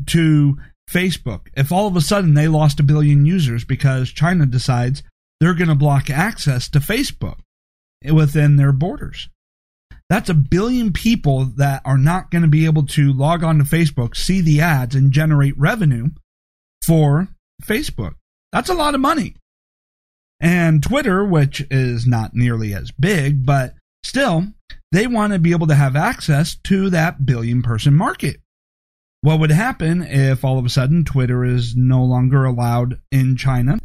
[0.07, 0.57] to
[0.89, 5.03] Facebook if all of a sudden they lost a billion users because China decides
[5.41, 7.39] they're going to block access to Facebook
[8.09, 9.27] within their borders?
[10.09, 13.63] That's a billion people that are not going to be able to log on to
[13.63, 16.09] Facebook, see the ads, and generate revenue
[16.85, 17.27] for
[17.63, 18.15] Facebook.
[18.51, 19.35] That's a lot of money.
[20.39, 24.47] And Twitter, which is not nearly as big, but still,
[24.91, 28.41] they want to be able to have access to that billion person market.
[29.21, 33.79] What would happen if all of a sudden Twitter is no longer allowed in China?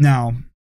[0.00, 0.32] Now,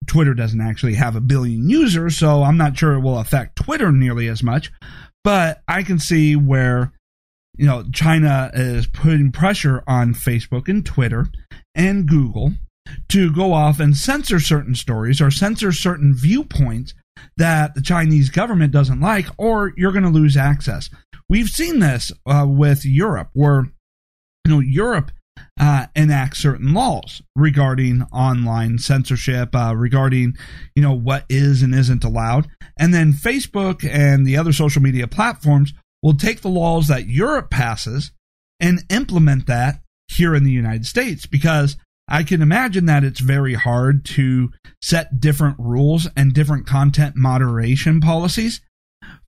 [0.08, 3.92] Twitter doesn't actually have a billion users, so I'm not sure it will affect Twitter
[3.92, 4.72] nearly as much.
[5.24, 6.92] But I can see where,
[7.56, 11.28] you know, China is putting pressure on Facebook and Twitter
[11.76, 12.54] and Google
[13.10, 16.96] to go off and censor certain stories or censor certain viewpoints
[17.38, 20.90] that the Chinese government doesn't like, or you're going to lose access.
[21.30, 23.72] We've seen this uh, with Europe, where
[24.46, 25.12] you know Europe
[25.60, 30.36] uh, enact certain laws regarding online censorship, uh, regarding
[30.76, 35.08] you know what is and isn't allowed, and then Facebook and the other social media
[35.08, 35.74] platforms
[36.04, 38.12] will take the laws that Europe passes
[38.60, 41.78] and implement that here in the United States because
[42.08, 48.02] I can imagine that it's very hard to set different rules and different content moderation
[48.02, 48.60] policies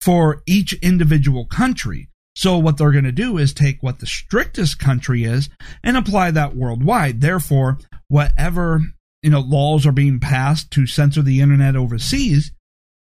[0.02, 2.10] for each individual country.
[2.36, 5.50] So what they're going to do is take what the strictest country is
[5.84, 7.22] and apply that worldwide.
[7.22, 7.78] Therefore,
[8.08, 8.82] whatever,
[9.22, 12.52] you know, laws are being passed to censor the internet overseas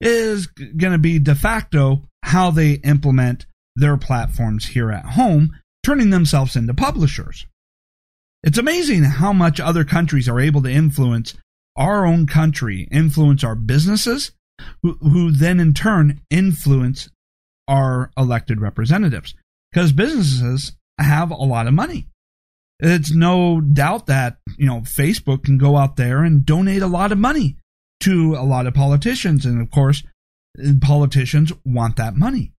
[0.01, 5.51] is going to be de facto how they implement their platforms here at home,
[5.83, 7.45] turning themselves into publishers.
[8.43, 11.35] It's amazing how much other countries are able to influence
[11.75, 14.31] our own country, influence our businesses,
[14.81, 17.09] who, who then in turn influence
[17.69, 19.35] our elected representatives
[19.71, 22.07] because businesses have a lot of money.
[22.79, 27.11] It's no doubt that, you know, Facebook can go out there and donate a lot
[27.11, 27.57] of money
[28.01, 29.45] to a lot of politicians.
[29.45, 30.03] And of course,
[30.81, 32.53] politicians want that money,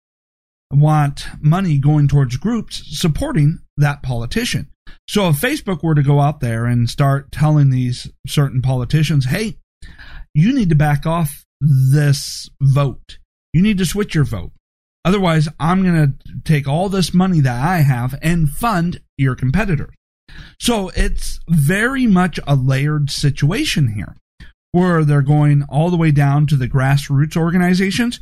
[0.71, 4.69] want money going towards groups supporting that politician.
[5.07, 9.57] So if Facebook were to go out there and start telling these certain politicians, hey,
[10.33, 13.17] you need to back off this vote,
[13.53, 14.51] you need to switch your vote.
[15.03, 19.93] Otherwise, I'm going to take all this money that I have and fund your competitor.
[20.59, 24.15] So it's very much a layered situation here
[24.71, 28.21] where they're going all the way down to the grassroots organizations,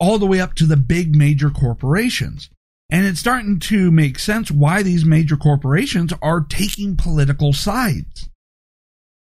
[0.00, 2.48] all the way up to the big major corporations.
[2.90, 8.28] And it's starting to make sense why these major corporations are taking political sides.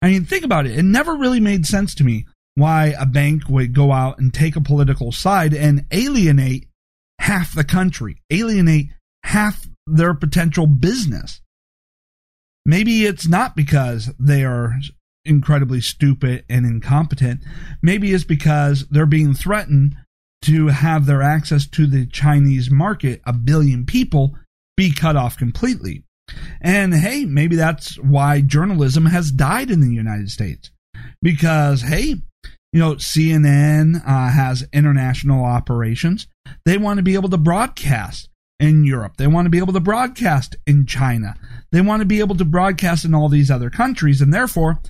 [0.03, 0.79] I mean, think about it.
[0.79, 4.57] It never really made sense to me why a bank would go out and take
[4.57, 6.69] a political side and alienate
[7.19, 8.91] half the country, alienate
[9.25, 11.41] half their potential business.
[12.67, 14.77] Maybe it's not because they are
[15.25, 17.41] incredibly stupid and incompetent.
[17.83, 19.97] Maybe it's because they're being threatened
[20.43, 24.37] to have their access to the Chinese market, a billion people,
[24.77, 26.05] be cut off completely.
[26.61, 30.71] And hey, maybe that's why journalism has died in the United States.
[31.23, 32.17] Because, hey,
[32.75, 36.27] you know, CNN uh, has international operations.
[36.67, 39.17] They want to be able to broadcast in Europe.
[39.17, 41.37] They want to be able to broadcast in China.
[41.71, 44.21] They want to be able to broadcast in all these other countries.
[44.21, 44.81] And therefore,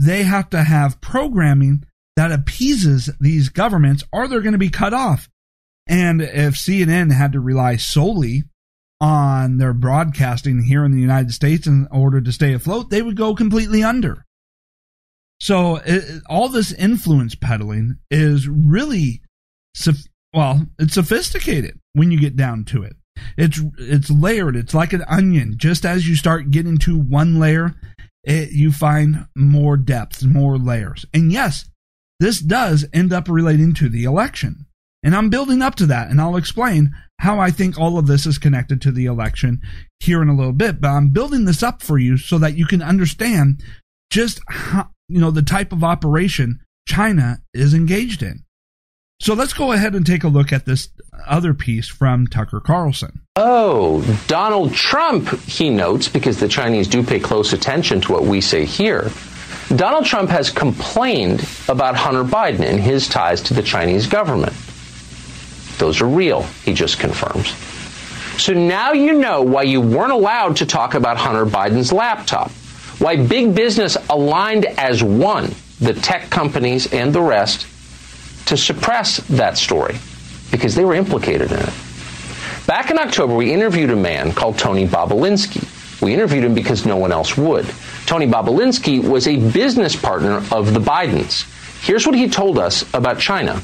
[0.00, 1.82] they have to have programming
[2.14, 5.28] that appeases these governments or they're going to be cut off.
[5.88, 8.44] And if CNN had to rely solely
[9.00, 13.16] on their broadcasting here in the United States in order to stay afloat, they would
[13.16, 14.23] go completely under.
[15.44, 19.20] So it, all this influence peddling is really,
[20.32, 22.96] well, it's sophisticated when you get down to it.
[23.36, 24.56] It's it's layered.
[24.56, 25.56] It's like an onion.
[25.58, 27.74] Just as you start getting to one layer,
[28.22, 31.04] it, you find more depth, more layers.
[31.12, 31.68] And yes,
[32.20, 34.64] this does end up relating to the election.
[35.02, 38.24] And I'm building up to that, and I'll explain how I think all of this
[38.24, 39.60] is connected to the election
[40.00, 42.64] here in a little bit, but I'm building this up for you so that you
[42.64, 43.62] can understand
[44.10, 48.44] just how, you know, the type of operation China is engaged in.
[49.20, 50.88] So let's go ahead and take a look at this
[51.26, 53.20] other piece from Tucker Carlson.
[53.36, 58.40] Oh, Donald Trump, he notes, because the Chinese do pay close attention to what we
[58.40, 59.10] say here.
[59.74, 64.52] Donald Trump has complained about Hunter Biden and his ties to the Chinese government.
[65.78, 67.54] Those are real, he just confirms.
[68.42, 72.50] So now you know why you weren't allowed to talk about Hunter Biden's laptop,
[72.98, 77.66] why big business aligned as one, the tech companies and the rest,
[78.46, 79.96] to suppress that story
[80.50, 81.72] because they were implicated in it.
[82.66, 86.00] Back in October, we interviewed a man called Tony Bobulinski.
[86.00, 87.66] We interviewed him because no one else would.
[88.06, 91.50] Tony Bobulinski was a business partner of the Bidens.
[91.82, 93.62] Here's what he told us about China.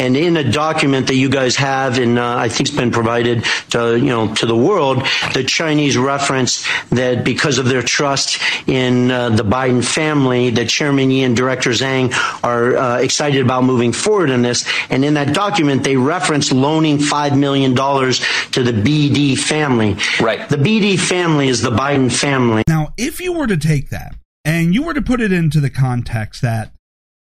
[0.00, 3.44] And in a document that you guys have, and uh, I think it's been provided
[3.70, 9.10] to you know to the world, the Chinese reference that because of their trust in
[9.10, 13.92] uh, the Biden family, that Chairman Yi and Director Zhang are uh, excited about moving
[13.92, 14.66] forward in this.
[14.88, 18.20] And in that document, they reference loaning five million dollars
[18.52, 19.96] to the BD family.
[20.18, 20.48] Right.
[20.48, 22.62] The BD family is the Biden family.
[22.66, 24.14] Now, if you were to take that
[24.46, 26.72] and you were to put it into the context that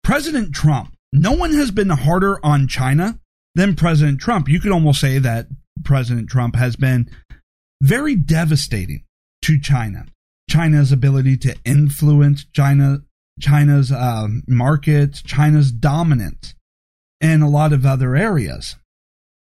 [0.05, 3.19] President Trump no one has been harder on China
[3.55, 4.49] than President Trump.
[4.49, 5.47] You could almost say that
[5.85, 7.11] President Trump has been
[7.83, 9.05] very devastating
[9.43, 10.07] to China.
[10.51, 12.99] China's ability to influence China,
[13.41, 16.55] China's uh, markets, China's dominance,
[17.21, 18.77] and a lot of other areas.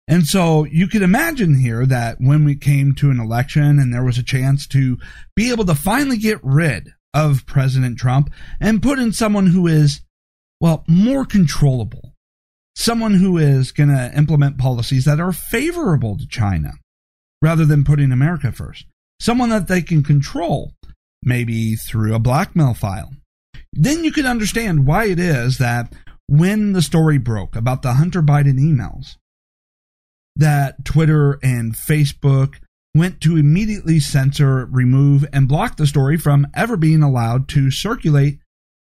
[0.07, 4.03] And so you could imagine here that when we came to an election and there
[4.03, 4.97] was a chance to
[5.35, 8.29] be able to finally get rid of President Trump
[8.59, 10.01] and put in someone who is
[10.59, 12.13] well, more controllable.
[12.75, 16.73] Someone who is going to implement policies that are favorable to China
[17.41, 18.85] rather than putting America first.
[19.19, 20.73] Someone that they can control,
[21.23, 23.11] maybe through a blackmail file.
[23.71, 25.93] Then you can understand why it is that
[26.27, 29.15] when the story broke about the Hunter Biden emails,
[30.35, 32.55] that Twitter and Facebook
[32.93, 38.39] went to immediately censor, remove, and block the story from ever being allowed to circulate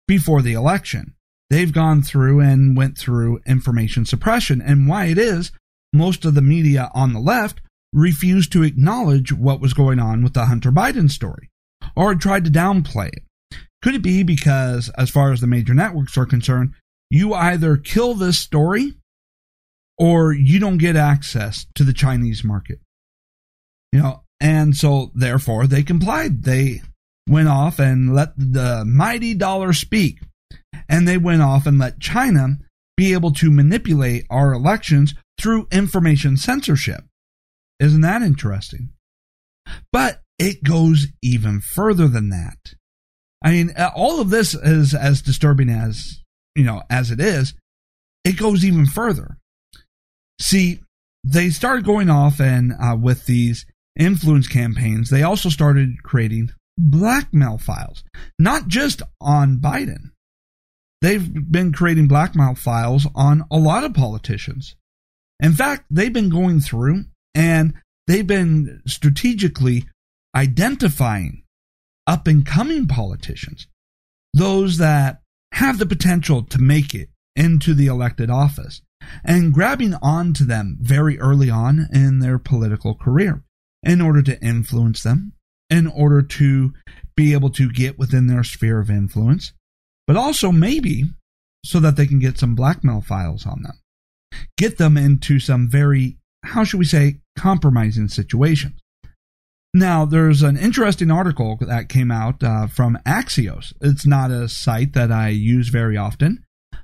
[0.07, 1.12] before the election
[1.49, 4.61] they've gone through and went through information suppression.
[4.61, 5.51] And why it is,
[5.91, 7.61] most of the media on the left
[7.93, 11.49] refused to acknowledge what was going on with the Hunter Biden story
[11.95, 13.23] or tried to downplay it.
[13.81, 16.73] Could it be because, as far as the major networks are concerned,
[17.09, 18.93] you either kill this story
[19.97, 22.79] or you don't get access to the Chinese market?
[23.91, 26.43] You know, and so therefore they complied.
[26.43, 26.81] They
[27.27, 30.19] went off and let the mighty dollar speak
[30.89, 32.57] and they went off and let China
[32.95, 37.03] be able to manipulate our elections through information censorship.
[37.79, 38.89] Isn't that interesting?
[39.91, 42.75] But it goes even further than that.
[43.43, 46.21] I mean, uh, all of this is as disturbing as,
[46.55, 47.53] you know, as it is,
[48.23, 49.37] it goes even further.
[50.39, 50.81] See,
[51.23, 53.65] they started going off and uh, with these
[53.97, 58.03] influence campaigns, they also started creating blackmail files,
[58.39, 60.11] not just on Biden,
[61.03, 64.77] They've been creating blackmail files on a lot of politicians.
[65.41, 67.03] In fact, they've been going through
[67.35, 67.73] and
[68.07, 69.83] they've been strategically
[70.33, 71.43] identifying
[72.07, 73.67] up and coming politicians,
[74.33, 75.19] those that
[75.51, 78.81] have the potential to make it into the elected office,
[79.25, 83.43] and grabbing onto them very early on in their political career
[83.83, 85.33] in order to influence them,
[85.69, 86.73] in order to
[87.17, 89.51] be able to get within their sphere of influence,
[90.07, 91.05] but also maybe
[91.65, 93.79] so that they can get some blackmail files on them,
[94.57, 98.79] get them into some very, how should we say, compromising situations.
[99.73, 103.73] Now, there's an interesting article that came out uh, from Axios.
[103.81, 106.43] It's not a site that I use very often,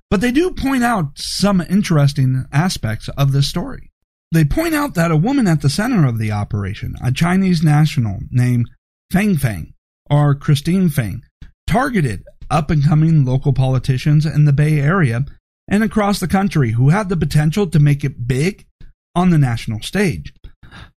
[0.09, 3.91] but they do point out some interesting aspects of this story.
[4.31, 8.19] They point out that a woman at the center of the operation, a Chinese national
[8.31, 8.69] named
[9.11, 9.73] Fang Fang,
[10.09, 11.21] or Christine Fang,
[11.67, 15.25] targeted up and coming local politicians in the Bay Area
[15.67, 18.65] and across the country who had the potential to make it big
[19.15, 20.33] on the national stage.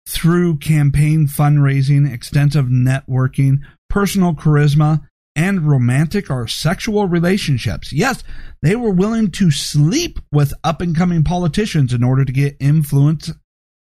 [0.09, 5.03] Through campaign fundraising, extensive networking, personal charisma,
[5.35, 7.93] and romantic or sexual relationships.
[7.93, 8.23] Yes,
[8.61, 13.31] they were willing to sleep with up and coming politicians in order to get influence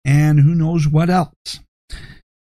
[0.05, 1.61] and who knows what else.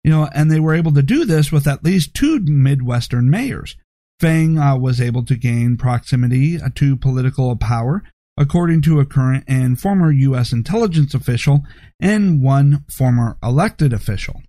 [0.03, 3.77] You know, and they were able to do this with at least two Midwestern mayors.
[4.21, 8.03] Fang uh, was able to gain proximity uh, to political power
[8.39, 10.53] according to a current and former U.S.
[10.53, 11.65] intelligence official
[12.01, 14.43] and one former elected official.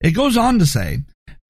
[0.00, 1.00] It goes on to say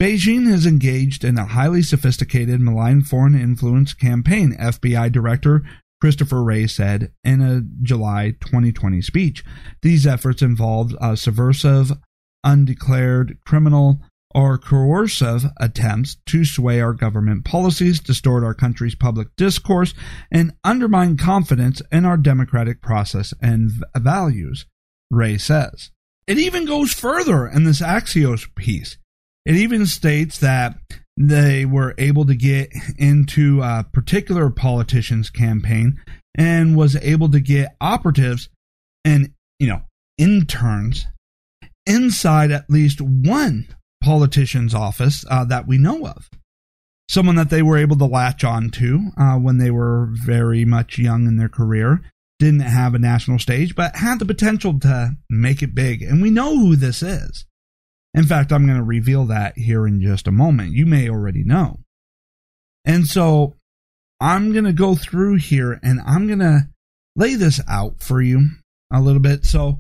[0.01, 5.63] Beijing has engaged in a highly sophisticated malign foreign influence campaign, FBI Director
[6.01, 9.45] Christopher Wray said in a July 2020 speech.
[9.83, 11.93] These efforts involved a subversive,
[12.45, 14.01] undeclared criminal,
[14.35, 19.95] or coercive attempts to sway our government policies, distort our country's public discourse,
[20.31, 24.67] and undermine confidence in our democratic process and values,
[25.11, 25.91] Wray says.
[26.27, 28.99] It even goes further in this Axios piece.
[29.47, 30.77] It even states that
[31.17, 35.99] they were able to get into a particular politician's campaign
[36.37, 38.51] and was able to get operatives
[39.05, 39.83] and, you know,
[40.19, 41.07] interns
[41.87, 43.67] inside at least one
[44.03, 46.29] politician's office uh, that we know of.
[47.09, 50.99] Someone that they were able to latch on to uh, when they were very much
[50.99, 52.03] young in their career.
[52.39, 56.03] Didn't have a national stage, but had the potential to make it big.
[56.03, 57.47] And we know who this is.
[58.15, 60.73] In fact, I'm going to reveal that here in just a moment.
[60.73, 61.81] You may already know.
[62.85, 63.57] And so
[64.21, 66.69] I'm going to go through here and I'm going to
[67.17, 68.49] lay this out for you
[68.93, 69.45] a little bit.
[69.45, 69.79] So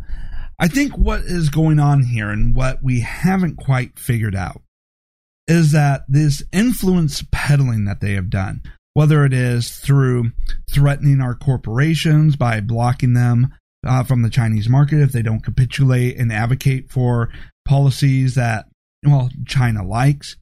[0.59, 4.62] I think what is going on here and what we haven't quite figured out
[5.46, 8.62] is that this influence peddling that they have done,
[8.94, 10.32] whether it is through
[10.70, 13.54] threatening our corporations by blocking them
[13.86, 17.30] uh, from the Chinese market if they don't capitulate and advocate for
[17.64, 18.66] policies that,
[19.06, 20.36] well, China likes.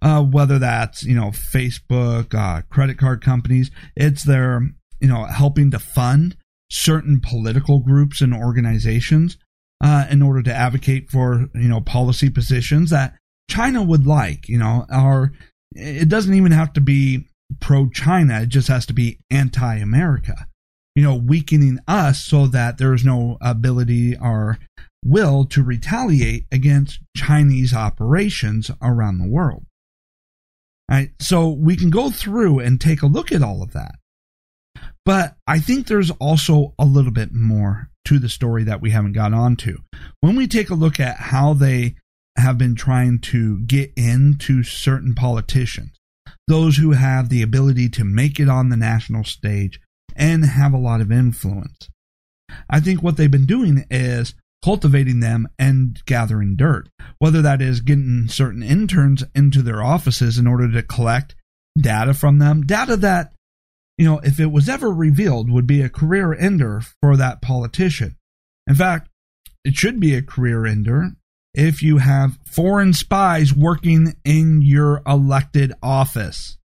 [0.00, 4.68] Uh, whether that's you know Facebook, uh, credit card companies, it's their
[5.00, 6.36] you know helping to fund
[6.70, 9.36] certain political groups and organizations
[9.84, 13.14] uh, in order to advocate for you know policy positions that
[13.50, 14.48] China would like.
[14.48, 15.32] You know, or
[15.72, 17.28] it doesn't even have to be
[17.60, 20.46] pro China; it just has to be anti America.
[20.96, 24.58] You know, weakening us so that there is no ability or
[25.04, 29.66] will to retaliate against Chinese operations around the world.
[30.90, 33.96] Right, so we can go through and take a look at all of that.
[35.04, 39.12] But I think there's also a little bit more to the story that we haven't
[39.12, 39.78] got onto.
[40.20, 41.96] When we take a look at how they
[42.36, 45.96] have been trying to get into certain politicians,
[46.46, 49.80] those who have the ability to make it on the national stage
[50.16, 51.88] and have a lot of influence.
[52.68, 54.34] I think what they've been doing is
[54.64, 56.88] cultivating them and gathering dirt,
[57.18, 61.34] whether that is getting certain interns into their offices in order to collect
[61.78, 63.33] data from them, data that
[63.98, 68.16] you know, if it was ever revealed, would be a career ender for that politician.
[68.66, 69.08] In fact,
[69.64, 71.10] it should be a career ender
[71.54, 76.58] if you have foreign spies working in your elected office.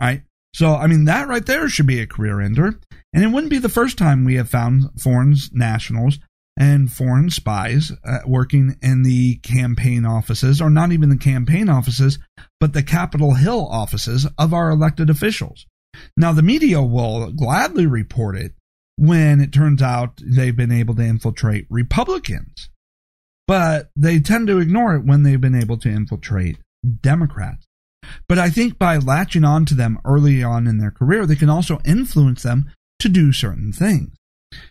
[0.00, 0.22] Right?
[0.54, 2.80] So, I mean, that right there should be a career ender.
[3.12, 6.18] And it wouldn't be the first time we have found foreign nationals
[6.56, 12.18] and foreign spies uh, working in the campaign offices, or not even the campaign offices,
[12.58, 15.66] but the Capitol Hill offices of our elected officials.
[16.16, 18.52] Now, the media will gladly report it
[18.96, 22.70] when it turns out they've been able to infiltrate Republicans,
[23.46, 26.58] but they tend to ignore it when they've been able to infiltrate
[27.02, 27.66] Democrats.
[28.28, 31.50] But I think by latching on to them early on in their career, they can
[31.50, 34.14] also influence them to do certain things.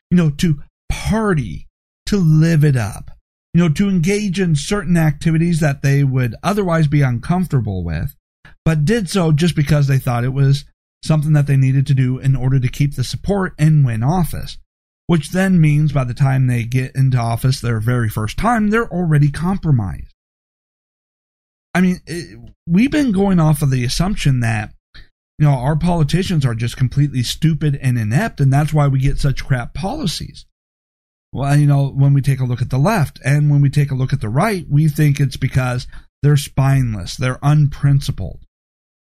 [0.10, 1.68] You know, to party,
[2.08, 3.12] to live it up,
[3.54, 8.16] you know, to engage in certain activities that they would otherwise be uncomfortable with,
[8.64, 10.66] but did so just because they thought it was
[11.04, 14.58] something that they needed to do in order to keep the support and win office.
[15.08, 18.92] Which then means by the time they get into office their very first time, they're
[18.92, 20.12] already compromised.
[21.76, 24.74] I mean, it, we've been going off of the assumption that,
[25.38, 29.20] you know, our politicians are just completely stupid and inept, and that's why we get
[29.20, 30.46] such crap policies.
[31.36, 33.92] Well, you know, when we take a look at the left and when we take
[33.92, 35.86] a look at the right, we think it's because
[36.24, 38.40] they're spineless, they're unprincipled.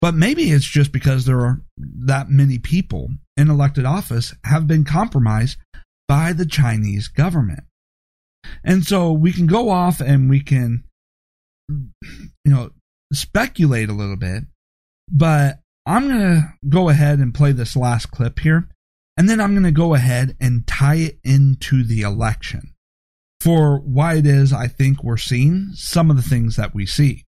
[0.02, 4.84] But maybe it's just because there are that many people in elected office have been
[4.84, 5.60] compromised
[6.08, 7.66] by the Chinese government.
[8.64, 10.86] And so we can go off and we can,
[11.70, 11.92] you
[12.48, 12.72] know,
[13.14, 14.46] speculate a little bit,
[15.08, 18.70] but I'm going to go ahead and play this last clip here.
[19.16, 22.74] And then I'm going to go ahead and tie it into the election
[23.40, 27.26] for why it is I think we're seeing some of the things that we see.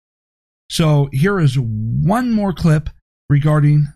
[0.70, 2.90] So here is one more clip
[3.30, 3.88] regarding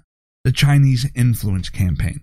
[0.44, 2.22] the Chinese influence campaign.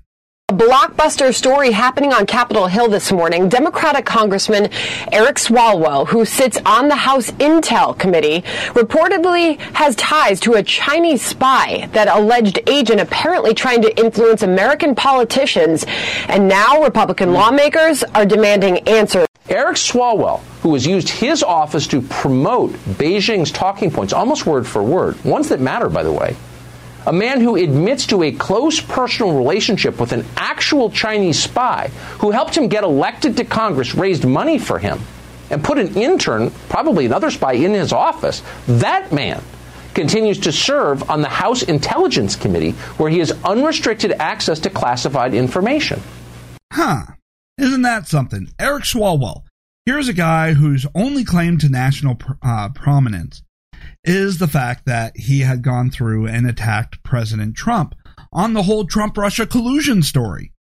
[0.50, 3.48] A blockbuster story happening on Capitol Hill this morning.
[3.48, 4.68] Democratic Congressman
[5.12, 11.22] Eric Swalwell, who sits on the House Intel Committee, reportedly has ties to a Chinese
[11.22, 15.86] spy, that alleged agent apparently trying to influence American politicians.
[16.26, 19.28] And now Republican lawmakers are demanding answers.
[19.48, 24.82] Eric Swalwell, who has used his office to promote Beijing's talking points, almost word for
[24.82, 26.34] word, ones that matter, by the way,
[27.06, 31.88] a man who admits to a close personal relationship with an actual Chinese spy
[32.18, 35.00] who helped him get elected to Congress, raised money for him,
[35.50, 38.42] and put an intern, probably another spy, in his office.
[38.66, 39.42] That man
[39.94, 45.34] continues to serve on the House Intelligence Committee, where he has unrestricted access to classified
[45.34, 46.00] information.
[46.72, 47.02] Huh.
[47.58, 48.48] Isn't that something?
[48.58, 49.42] Eric Swalwell.
[49.86, 53.42] Here's a guy whose only claim to national uh, prominence
[54.04, 57.94] is the fact that he had gone through and attacked President Trump
[58.32, 60.52] on the whole Trump Russia collusion story.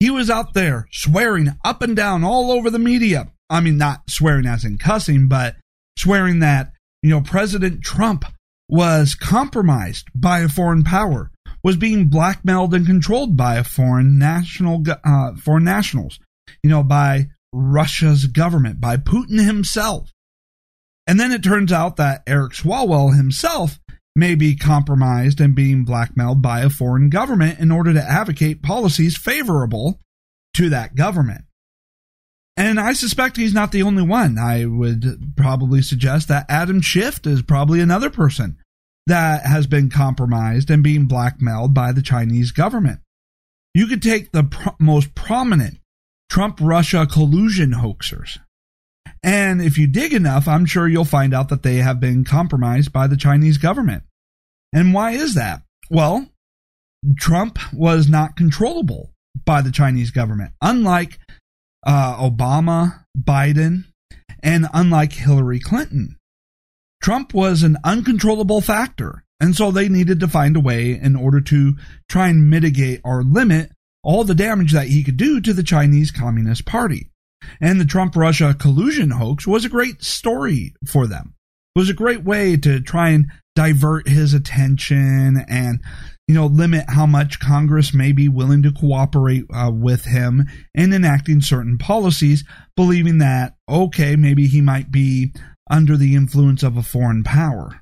[0.00, 3.32] He was out there swearing up and down all over the media.
[3.50, 5.56] I mean, not swearing as in cussing, but
[5.96, 6.72] swearing that,
[7.02, 8.24] you know, President Trump
[8.68, 11.30] was compromised by a foreign power,
[11.64, 16.18] was being blackmailed and controlled by a foreign national, uh, foreign nationals,
[16.62, 20.10] you know, by Russia's government, by Putin himself.
[21.08, 23.80] And then it turns out that Eric Swalwell himself
[24.14, 29.16] may be compromised and being blackmailed by a foreign government in order to advocate policies
[29.16, 30.00] favorable
[30.54, 31.44] to that government.
[32.58, 34.36] And I suspect he's not the only one.
[34.36, 38.58] I would probably suggest that Adam Schiff is probably another person
[39.06, 43.00] that has been compromised and being blackmailed by the Chinese government.
[43.72, 45.78] You could take the most prominent
[46.28, 48.38] Trump Russia collusion hoaxers
[49.22, 52.92] and if you dig enough, I'm sure you'll find out that they have been compromised
[52.92, 54.02] by the Chinese government.
[54.72, 55.62] And why is that?
[55.90, 56.28] Well,
[57.16, 59.12] Trump was not controllable
[59.44, 61.18] by the Chinese government, unlike
[61.86, 63.84] uh, Obama, Biden,
[64.42, 66.16] and unlike Hillary Clinton.
[67.02, 71.40] Trump was an uncontrollable factor, and so they needed to find a way in order
[71.40, 71.76] to
[72.08, 73.70] try and mitigate or limit
[74.02, 77.10] all the damage that he could do to the Chinese Communist Party.
[77.60, 81.34] And the Trump Russia collusion hoax was a great story for them.
[81.74, 85.80] It was a great way to try and divert his attention and,
[86.26, 90.92] you know, limit how much Congress may be willing to cooperate uh, with him in
[90.92, 92.44] enacting certain policies,
[92.76, 95.32] believing that, okay, maybe he might be
[95.70, 97.80] under the influence of a foreign power.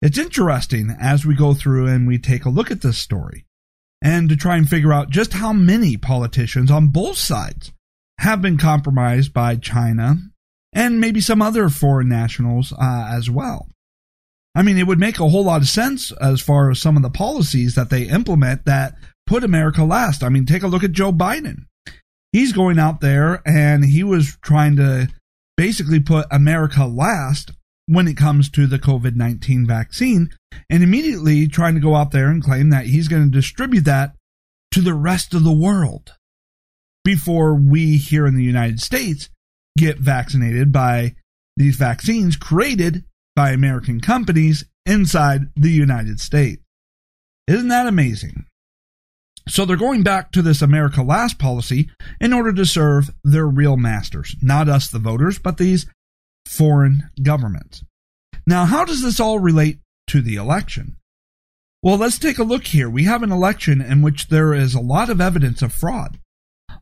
[0.00, 3.44] It's interesting as we go through and we take a look at this story
[4.00, 7.72] and to try and figure out just how many politicians on both sides
[8.18, 10.16] have been compromised by China
[10.72, 13.68] and maybe some other foreign nationals uh, as well.
[14.54, 17.02] I mean, it would make a whole lot of sense as far as some of
[17.02, 18.94] the policies that they implement that
[19.26, 20.24] put America last.
[20.24, 21.66] I mean, take a look at Joe Biden.
[22.32, 25.08] He's going out there and he was trying to
[25.56, 27.52] basically put America last
[27.86, 30.30] when it comes to the COVID 19 vaccine
[30.68, 34.14] and immediately trying to go out there and claim that he's going to distribute that
[34.72, 36.14] to the rest of the world
[37.08, 39.30] before we here in the United States
[39.78, 41.14] get vaccinated by
[41.56, 43.02] these vaccines created
[43.34, 46.62] by American companies inside the United States.
[47.46, 48.44] Isn't that amazing?
[49.48, 51.88] So they're going back to this America Last policy
[52.20, 55.86] in order to serve their real masters, not us, the voters, but these
[56.44, 57.84] foreign governments.
[58.46, 59.78] Now, how does this all relate
[60.08, 60.96] to the election?
[61.82, 62.90] Well, let's take a look here.
[62.90, 66.18] We have an election in which there is a lot of evidence of fraud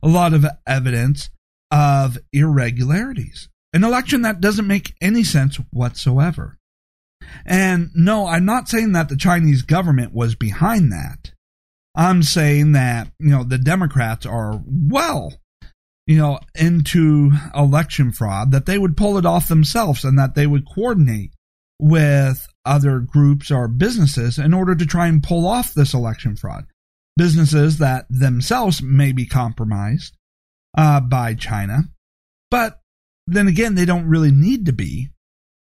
[0.01, 1.29] a lot of evidence
[1.71, 3.49] of irregularities.
[3.73, 6.57] An election that doesn't make any sense whatsoever.
[7.45, 11.31] And no, I'm not saying that the Chinese government was behind that.
[11.95, 15.33] I'm saying that, you know, the Democrats are well,
[16.05, 20.47] you know, into election fraud, that they would pull it off themselves and that they
[20.47, 21.33] would coordinate
[21.79, 26.65] with other groups or businesses in order to try and pull off this election fraud
[27.17, 30.15] businesses that themselves may be compromised
[30.77, 31.85] uh, by China.
[32.49, 32.79] But
[33.25, 35.09] then again, they don't really need to be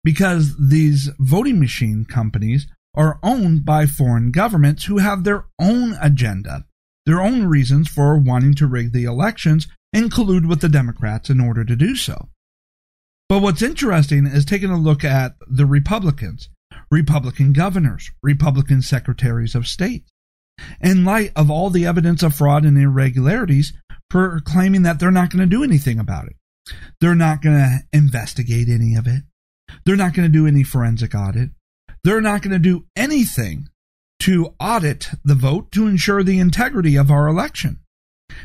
[0.05, 6.65] because these voting machine companies are owned by foreign governments who have their own agenda,
[7.05, 11.41] their own reasons for wanting to rig the elections and collude with the Democrats in
[11.41, 12.29] order to do so.
[13.29, 16.49] But what's interesting is taking a look at the Republicans,
[16.91, 20.05] Republican governors, Republican secretaries of state
[20.81, 23.73] in light of all the evidence of fraud and irregularities,
[24.09, 26.37] proclaiming that they're not going to do anything about it.
[27.01, 29.23] They're not going to investigate any of it.
[29.85, 31.51] They're not going to do any forensic audit.
[32.05, 33.69] They're not going to do anything
[34.21, 37.81] to audit the vote to ensure the integrity of our election.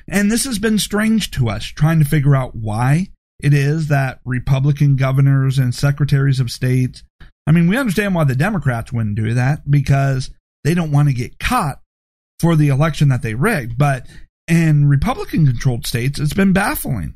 [0.08, 3.08] And this has been strange to us, trying to figure out why
[3.40, 7.04] it is that Republican governors and secretaries of state,
[7.48, 10.30] I mean, we understand why the Democrats wouldn't do that because
[10.64, 11.81] they don't want to get caught
[12.42, 13.78] for the election that they rigged.
[13.78, 14.08] But
[14.48, 17.16] in Republican controlled states, it's been baffling.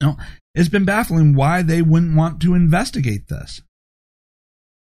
[0.00, 0.16] You know,
[0.54, 3.60] it's been baffling why they wouldn't want to investigate this.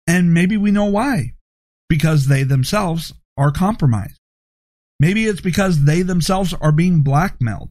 [0.06, 1.32] And maybe we know why.
[1.88, 4.18] Because they themselves are compromised.
[5.00, 7.70] Maybe it's because they themselves are being blackmailed,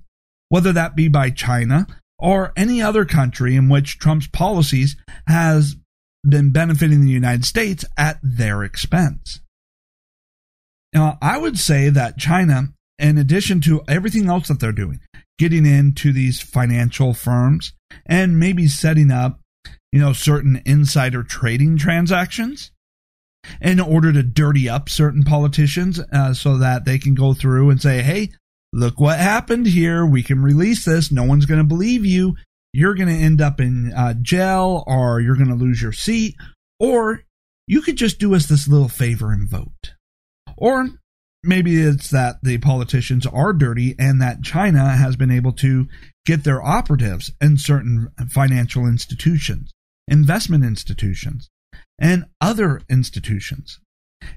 [0.50, 1.88] whether that be by China
[2.20, 4.96] or any other country in which Trump's policies
[5.28, 5.76] has
[6.28, 9.41] been benefiting the United States at their expense.
[10.94, 15.00] Now, I would say that China, in addition to everything else that they're doing,
[15.40, 17.74] getting into these financial firms
[18.06, 19.40] and maybe setting up,
[19.92, 22.72] you know, certain insider trading transactions
[23.60, 27.82] in order to dirty up certain politicians uh, so that they can go through and
[27.82, 28.30] say, hey,
[28.74, 30.06] look what happened here.
[30.06, 31.12] We can release this.
[31.12, 32.36] No one's going to believe you.
[32.74, 36.36] You're going to end up in uh, jail or you're going to lose your seat.
[36.80, 37.24] Or
[37.68, 39.94] you could just do us this little favor and vote.
[40.62, 40.88] Or
[41.44, 45.88] maybe it's that the politicians are dirty and that China has been able to
[46.26, 49.72] get their operatives in certain financial institutions,
[50.08, 51.50] investment institutions,
[52.00, 53.80] and other institutions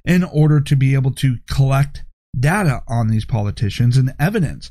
[0.05, 2.05] in order to be able to collect
[2.39, 4.71] data on these politicians and evidence.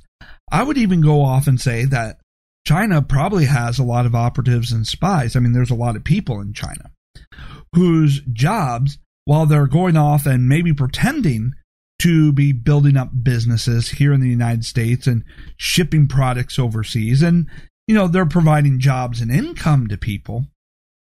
[0.51, 2.17] I would even go off and say that
[2.65, 5.35] China probably has a lot of operatives and spies.
[5.35, 6.89] I mean, there's a lot of people in China
[7.75, 11.53] whose jobs, while they're going off and maybe pretending
[11.99, 15.23] to be building up businesses here in the United States and
[15.57, 17.47] shipping products overseas, and,
[17.87, 20.47] you know, they're providing jobs and income to people,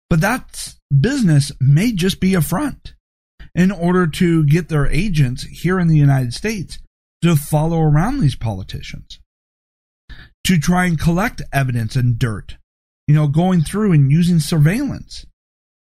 [0.09, 2.93] but that business may just be a front
[3.53, 6.79] in order to get their agents here in the United States
[7.21, 9.19] to follow around these politicians,
[10.43, 12.57] to try and collect evidence and dirt,
[13.07, 15.25] you know, going through and using surveillance,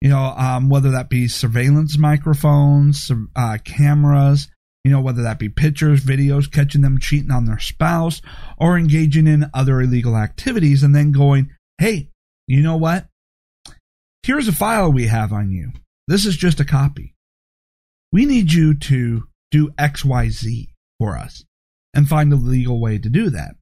[0.02, 4.48] you know, um, whether that be surveillance microphones, uh, cameras,
[4.84, 8.20] you know, whether that be pictures, videos, catching them cheating on their spouse,
[8.58, 12.08] or engaging in other illegal activities, and then going, hey,
[12.46, 13.06] you know what?
[14.24, 15.72] Here's a file we have on you.
[16.08, 17.12] This is just a copy
[18.12, 21.44] we need you to do XYZ for us
[21.94, 23.54] and find a legal way to do that.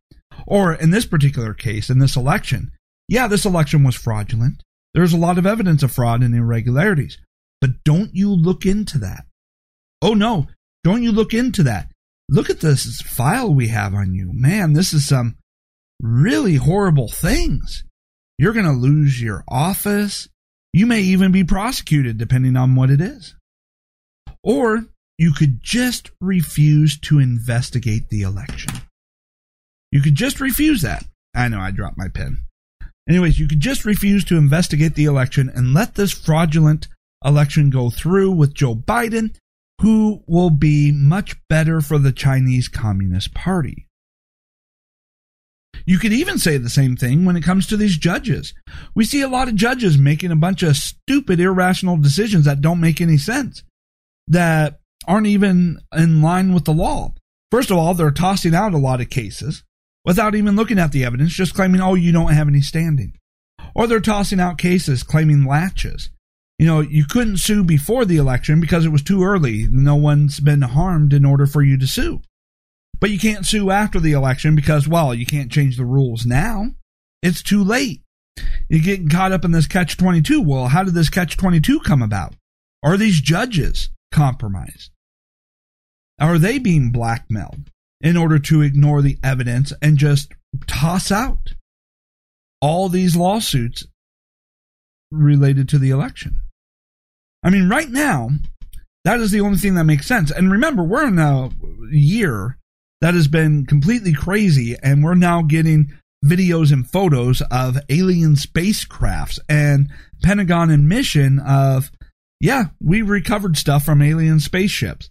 [0.46, 2.72] Or in this particular case, in this election,
[3.08, 4.62] yeah, this election was fraudulent.
[4.94, 7.18] There's a lot of evidence of fraud and irregularities.
[7.60, 9.24] But don't you look into that.
[10.02, 10.46] Oh no,
[10.82, 11.90] don't you look into that.
[12.28, 14.30] Look at this file we have on you.
[14.32, 15.36] Man, this is some
[16.00, 17.84] really horrible things.
[18.38, 20.28] You're going to lose your office.
[20.72, 23.34] You may even be prosecuted depending on what it is.
[24.42, 24.86] Or
[25.18, 28.72] you could just refuse to investigate the election.
[29.92, 31.04] You could just refuse that.
[31.34, 32.38] I know I dropped my pen.
[33.08, 36.88] Anyways, you could just refuse to investigate the election and let this fraudulent
[37.24, 39.34] election go through with Joe Biden,
[39.80, 43.86] who will be much better for the Chinese Communist Party.
[45.86, 48.54] You could even say the same thing when it comes to these judges.
[48.94, 52.80] We see a lot of judges making a bunch of stupid, irrational decisions that don't
[52.80, 53.62] make any sense
[54.28, 57.14] that aren't even in line with the law.
[57.50, 59.64] First of all, they're tossing out a lot of cases
[60.04, 63.14] without even looking at the evidence, just claiming, oh, you don't have any standing.
[63.74, 66.10] Or they're tossing out cases claiming laches.
[66.58, 69.66] You know, you couldn't sue before the election because it was too early.
[69.70, 72.20] No one's been harmed in order for you to sue.
[73.00, 76.66] But you can't sue after the election because, well, you can't change the rules now.
[77.22, 78.02] It's too late.
[78.68, 80.42] You're getting caught up in this catch 22.
[80.42, 82.34] Well, how did this catch 22 come about?
[82.82, 84.90] Are these judges compromised?
[86.18, 87.70] Are they being blackmailed
[88.00, 90.32] in order to ignore the evidence and just
[90.66, 91.54] toss out
[92.60, 93.86] all these lawsuits
[95.10, 96.40] related to the election?
[97.42, 98.30] I mean, right now,
[99.04, 100.30] that is the only thing that makes sense.
[100.30, 101.50] And remember, we're in a
[101.90, 102.58] year
[103.00, 105.94] that has been completely crazy, and we're now getting
[106.24, 109.88] videos and photos of alien spacecrafts and
[110.22, 111.90] Pentagon admission of
[112.40, 115.10] yeah, we recovered stuff from alien spaceships.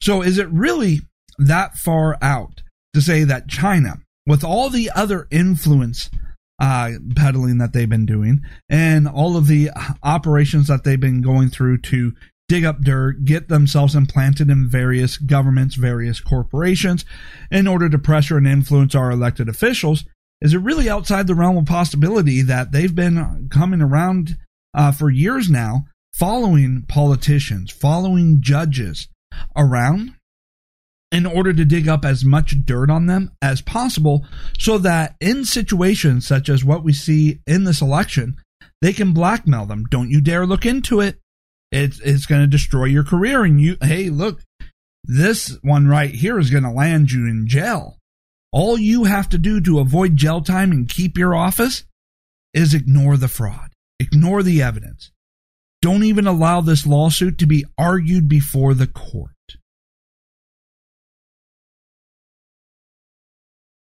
[0.00, 1.02] So is it really
[1.38, 2.62] that far out
[2.94, 6.10] to say that China, with all the other influence
[6.60, 9.70] uh, peddling that they've been doing and all of the
[10.02, 12.12] operations that they've been going through to
[12.48, 17.04] dig up dirt, get themselves implanted in various governments, various corporations
[17.50, 20.04] in order to pressure and influence our elected officials,
[20.40, 24.38] is it really outside the realm of possibility that they've been coming around
[24.74, 25.84] uh, for years now
[26.14, 29.08] following politicians, following judges
[29.54, 30.14] around
[31.10, 34.26] in order to dig up as much dirt on them as possible
[34.58, 38.36] so that in situations such as what we see in this election,
[38.82, 39.84] they can blackmail them.
[39.90, 41.18] Don't you dare look into it.
[41.72, 43.44] It's, it's going to destroy your career.
[43.44, 44.40] And you, hey, look,
[45.04, 47.96] this one right here is going to land you in jail.
[48.52, 51.84] All you have to do to avoid jail time and keep your office
[52.54, 55.10] is ignore the fraud, ignore the evidence.
[55.80, 59.32] Don't even allow this lawsuit to be argued before the court.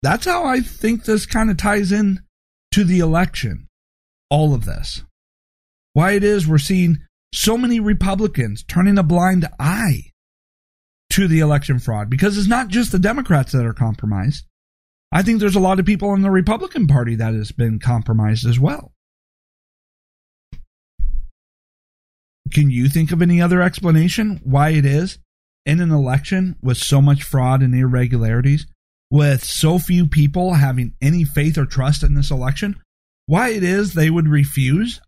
[0.03, 2.21] That's how I think this kind of ties in
[2.73, 3.67] to the election.
[4.31, 5.03] All of this.
[5.95, 6.99] Why it is we're seeing
[7.35, 10.13] so many Republicans turning a blind eye
[11.11, 14.45] to the election fraud because it's not just the Democrats that are compromised.
[15.11, 18.47] I think there's a lot of people in the Republican Party that has been compromised
[18.47, 18.93] as well.
[22.53, 25.19] Can you think of any other explanation why it is
[25.67, 28.67] in an election with so much fraud and irregularities,
[29.11, 32.81] with so few people having any faith or trust in this election,
[33.27, 35.01] why it is they would refuse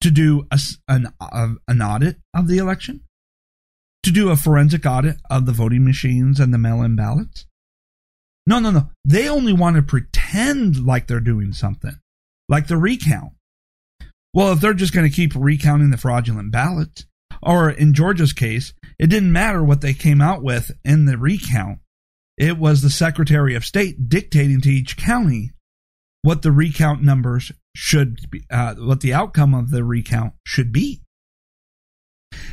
[0.00, 3.00] to do a, an, a, an audit of the election?
[4.04, 7.46] To do a forensic audit of the voting machines and the mail in ballots?
[8.46, 8.90] No, no, no.
[9.04, 11.96] They only want to pretend like they're doing something,
[12.48, 13.32] like the recount.
[14.34, 17.06] Well, if they're just going to keep recounting the fraudulent ballots,
[17.42, 21.78] or in Georgia's case, it didn't matter what they came out with in the recount.
[22.36, 25.52] It was the Secretary of State dictating to each county
[26.22, 31.02] what the recount numbers should be, uh, what the outcome of the recount should be.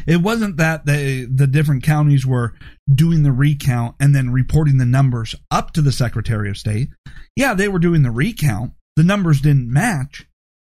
[0.06, 2.54] It wasn't that they, the different counties were
[2.94, 6.90] doing the recount and then reporting the numbers up to the Secretary of State.
[7.36, 8.74] Yeah, they were doing the recount.
[8.96, 10.28] The numbers didn't match.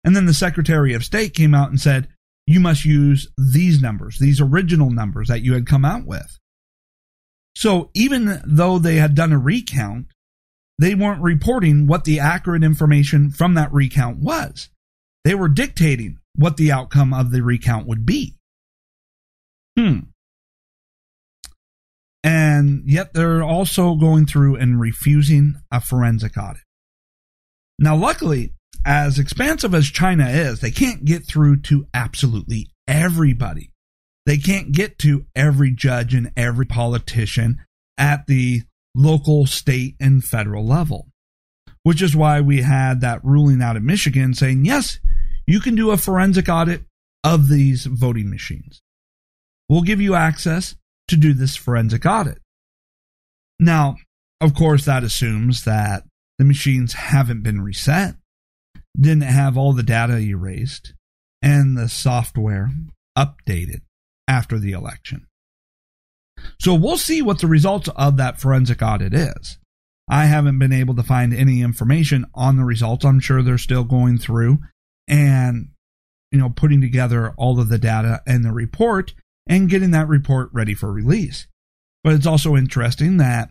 [0.04, 2.08] And then the Secretary of State came out and said,
[2.46, 6.38] you must use these numbers, these original numbers that you had come out with.
[7.54, 10.06] So even though they had done a recount,
[10.78, 14.68] they weren't reporting what the accurate information from that recount was.
[15.24, 18.36] They were dictating what the outcome of the recount would be.
[19.76, 19.98] Hmm.
[22.22, 26.62] And yet they're also going through and refusing a forensic audit.
[27.78, 33.70] Now, luckily, as expansive as China is, they can't get through to absolutely everybody.
[34.28, 37.64] They can't get to every judge and every politician
[37.96, 38.60] at the
[38.94, 41.08] local, state, and federal level.
[41.82, 44.98] Which is why we had that ruling out of Michigan saying, yes,
[45.46, 46.82] you can do a forensic audit
[47.24, 48.82] of these voting machines.
[49.66, 50.76] We'll give you access
[51.08, 52.42] to do this forensic audit.
[53.58, 53.96] Now,
[54.42, 56.02] of course, that assumes that
[56.36, 58.16] the machines haven't been reset,
[58.94, 60.92] didn't have all the data erased,
[61.40, 62.68] and the software
[63.16, 63.80] updated
[64.28, 65.26] after the election.
[66.60, 69.58] So we'll see what the results of that forensic audit is.
[70.08, 73.04] I haven't been able to find any information on the results.
[73.04, 74.58] I'm sure they're still going through
[75.06, 75.70] and
[76.30, 79.14] you know putting together all of the data and the report
[79.46, 81.46] and getting that report ready for release.
[82.04, 83.50] But it's also interesting that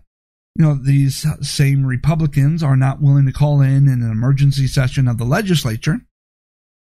[0.56, 5.18] you know these same Republicans are not willing to call in an emergency session of
[5.18, 6.00] the legislature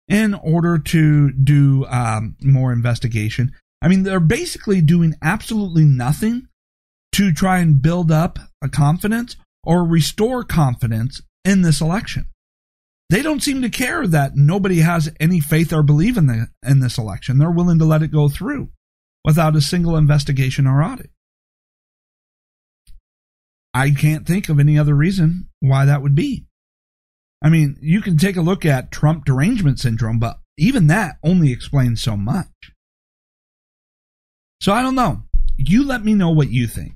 [0.08, 3.52] in order to do um, more investigation.
[3.82, 6.48] I mean, they're basically doing absolutely nothing
[7.14, 12.28] to try and build up a confidence or restore confidence in this election.
[13.10, 16.80] They don't seem to care that nobody has any faith or belief in the in
[16.80, 17.38] this election.
[17.38, 18.70] They're willing to let it go through
[19.24, 21.10] without a single investigation or audit.
[23.74, 26.48] I can't think of any other reason why that would be.
[27.44, 31.52] I mean, you can take a look at Trump derangement syndrome, but even that only
[31.52, 32.72] explains so much.
[34.62, 35.24] So I don't know.
[35.56, 36.96] You let me know what you think.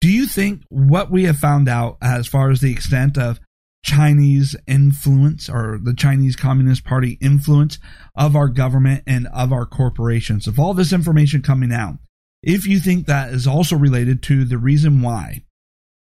[0.00, 3.40] Do you think what we have found out as far as the extent of
[3.84, 7.78] Chinese influence or the Chinese Communist Party influence
[8.16, 11.98] of our government and of our corporations, of all this information coming out,
[12.42, 15.44] if you think that is also related to the reason why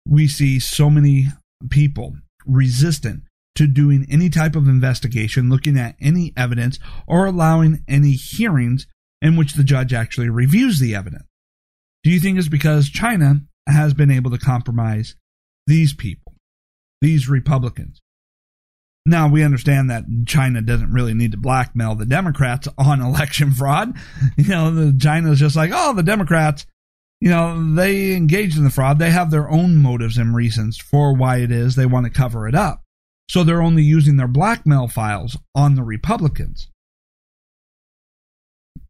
[0.07, 1.27] we see so many
[1.69, 3.23] people resistant
[3.55, 8.87] to doing any type of investigation, looking at any evidence, or allowing any hearings
[9.24, 11.24] in which the judge actually reviews the evidence.
[12.03, 15.15] Do you think it's because China has been able to compromise
[15.65, 16.34] these people,
[17.01, 18.01] these Republicans?
[19.05, 23.93] Now, we understand that China doesn't really need to blackmail the Democrats on election fraud.
[24.38, 26.65] You know, the China's just like, oh, the Democrats,
[27.21, 28.99] you know, they engaged in the fraud.
[28.99, 32.47] They have their own motives and reasons for why it is they want to cover
[32.47, 32.82] it up.
[33.30, 36.67] So they're only using their blackmail files on the Republicans.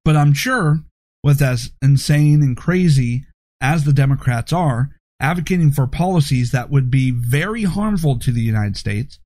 [0.06, 0.84] But I'm sure
[1.24, 3.26] with as insane and crazy
[3.62, 4.90] as the Democrats are,
[5.20, 9.20] advocating for policies that would be very harmful to the United States,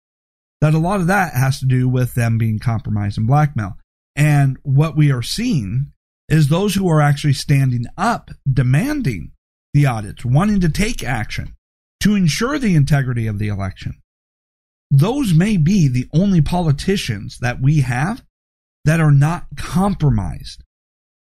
[0.61, 3.77] that a lot of that has to do with them being compromised and blackmail.
[4.15, 5.91] And what we are seeing
[6.29, 9.31] is those who are actually standing up, demanding
[9.73, 11.55] the audits, wanting to take action
[12.01, 13.93] to ensure the integrity of the election.
[14.91, 18.23] Those may be the only politicians that we have
[18.85, 20.63] that are not compromised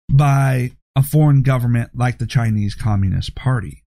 [0.10, 3.84] by a foreign government like the Chinese Communist Party.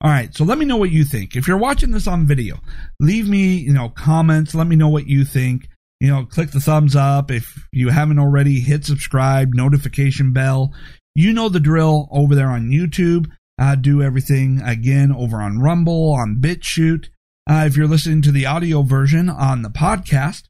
[0.00, 1.36] All right, so let me know what you think.
[1.36, 2.58] If you're watching this on video,
[2.98, 5.68] leave me, you know, comments, let me know what you think.
[6.00, 10.74] You know, click the thumbs up if you haven't already, hit subscribe, notification bell.
[11.14, 13.30] You know the drill over there on YouTube.
[13.58, 17.10] I do everything again over on Rumble, on BitChute.
[17.48, 20.44] Uh, if you're listening to the audio version on the podcast,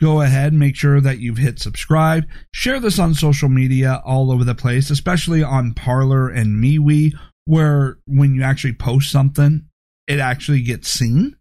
[0.00, 2.24] go ahead, make sure that you've hit subscribe.
[2.52, 7.12] Share this on social media all over the place, especially on Parler and MeWe
[7.50, 9.66] where when you actually post something,
[10.06, 11.36] it actually gets seen,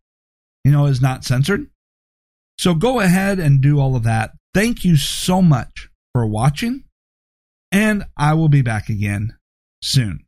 [0.64, 1.68] you know, is not censored.
[2.58, 4.32] So go ahead and do all of that.
[4.54, 6.84] Thank you so much for watching,
[7.72, 9.38] and I will be back again
[9.84, 10.26] soon.